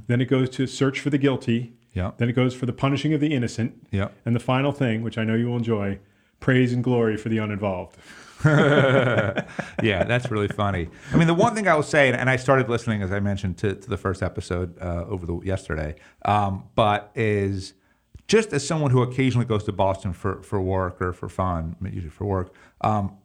[0.07, 1.75] Then it goes to search for the guilty.
[1.93, 2.13] Yeah.
[2.19, 3.87] Then it goes for the punishing of the innocent.
[3.91, 4.09] Yeah.
[4.25, 5.99] And the final thing, which I know you will enjoy,
[6.39, 7.97] praise and glory for the uninvolved.
[8.45, 10.89] yeah, that's really funny.
[11.13, 13.59] I mean, the one thing I will say, and I started listening, as I mentioned,
[13.59, 17.75] to, to the first episode uh, over the yesterday, um, but is
[18.29, 22.09] just as someone who occasionally goes to Boston for, for work or for fun, usually
[22.09, 23.19] for work, um,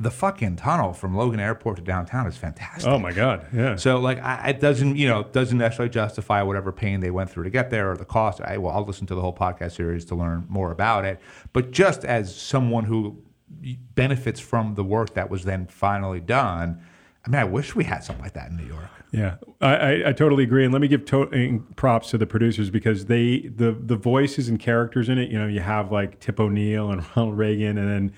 [0.00, 2.90] the fucking tunnel from Logan Airport to downtown is fantastic.
[2.90, 3.46] Oh my God.
[3.52, 3.76] Yeah.
[3.76, 7.44] So like, I, it doesn't you know doesn't necessarily justify whatever pain they went through
[7.44, 8.40] to get there or the cost.
[8.40, 11.20] I well, I'll listen to the whole podcast series to learn more about it.
[11.52, 13.22] But just as someone who
[13.94, 16.82] benefits from the work that was then finally done,
[17.24, 18.88] I mean, I wish we had something like that in New York.
[19.12, 22.70] Yeah, I, I, I totally agree, and let me give to- props to the producers
[22.70, 25.30] because they the the voices and characters in it.
[25.30, 28.12] You know, you have like Tip O'Neill and Ronald Reagan, and then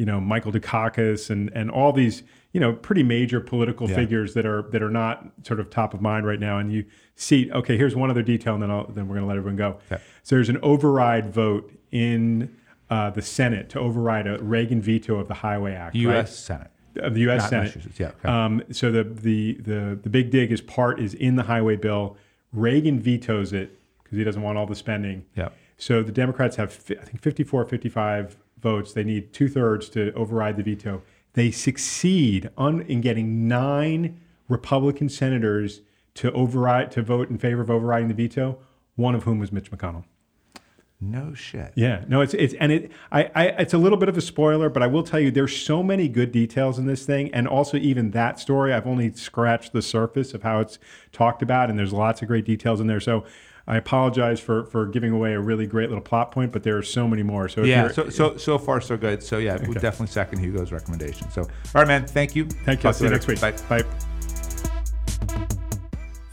[0.00, 2.22] you know Michael Dukakis and and all these
[2.52, 3.96] you know pretty major political Yeah.
[3.96, 6.56] figures that are that are not sort of top of mind right now.
[6.58, 6.86] And you
[7.16, 9.56] see, okay, here's one other detail, and then I'll, then we're going to let everyone
[9.56, 9.78] go.
[9.92, 10.02] Okay.
[10.22, 12.56] So there's an override vote in
[12.88, 15.94] uh, the Senate to override a Reagan veto of the Highway Act.
[15.96, 16.16] U.S.
[16.16, 16.28] right?
[16.28, 16.70] Senate.
[16.96, 17.42] of the U.S.
[17.42, 17.76] Not Senate.
[17.98, 18.28] Yeah, okay.
[18.28, 22.16] Um, so the, the the the big dig is part is in the highway bill.
[22.54, 25.26] Reagan vetoes it because he doesn't want all the spending.
[25.36, 25.50] Yeah.
[25.76, 28.92] So the Democrats have I think 54, 55 votes.
[28.92, 31.02] They need two thirds to override the veto.
[31.34, 35.80] They succeed on in getting nine Republican senators
[36.14, 38.58] to override to vote in favor of overriding the veto.
[38.96, 40.04] One of whom was Mitch McConnell.
[41.02, 41.72] No shit.
[41.76, 44.68] Yeah, no, it's it's and it I, I it's a little bit of a spoiler,
[44.68, 47.78] but I will tell you there's so many good details in this thing, and also
[47.78, 50.78] even that story I've only scratched the surface of how it's
[51.10, 53.00] talked about, and there's lots of great details in there.
[53.00, 53.24] So
[53.70, 56.82] I apologize for for giving away a really great little plot point, but there are
[56.82, 57.48] so many more.
[57.48, 59.22] So Yeah, so, so so far so good.
[59.22, 61.30] So yeah, we definitely second Hugo's recommendation.
[61.30, 62.04] So all right, man.
[62.04, 62.46] Thank you.
[62.46, 62.88] thank you.
[62.88, 63.28] I'll see you later.
[63.28, 63.40] next week.
[63.68, 63.82] Bye.
[63.82, 63.88] Bye.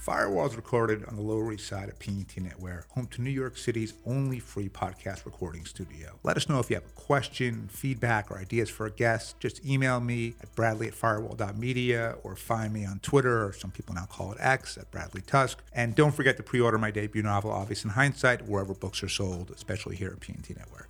[0.07, 3.57] Firewall is recorded on the Lower East Side of P&T Knitwear, home to New York
[3.57, 6.17] City's only free podcast recording studio.
[6.23, 9.37] Let us know if you have a question, feedback, or ideas for a guest.
[9.41, 13.95] Just email me at bradley at firewall.media or find me on Twitter, or some people
[13.95, 15.61] now call it X, at Bradley Tusk.
[15.73, 19.09] And don't forget to pre order my debut novel, Obvious in Hindsight, wherever books are
[19.09, 20.86] sold, especially here at P&T Knitwear.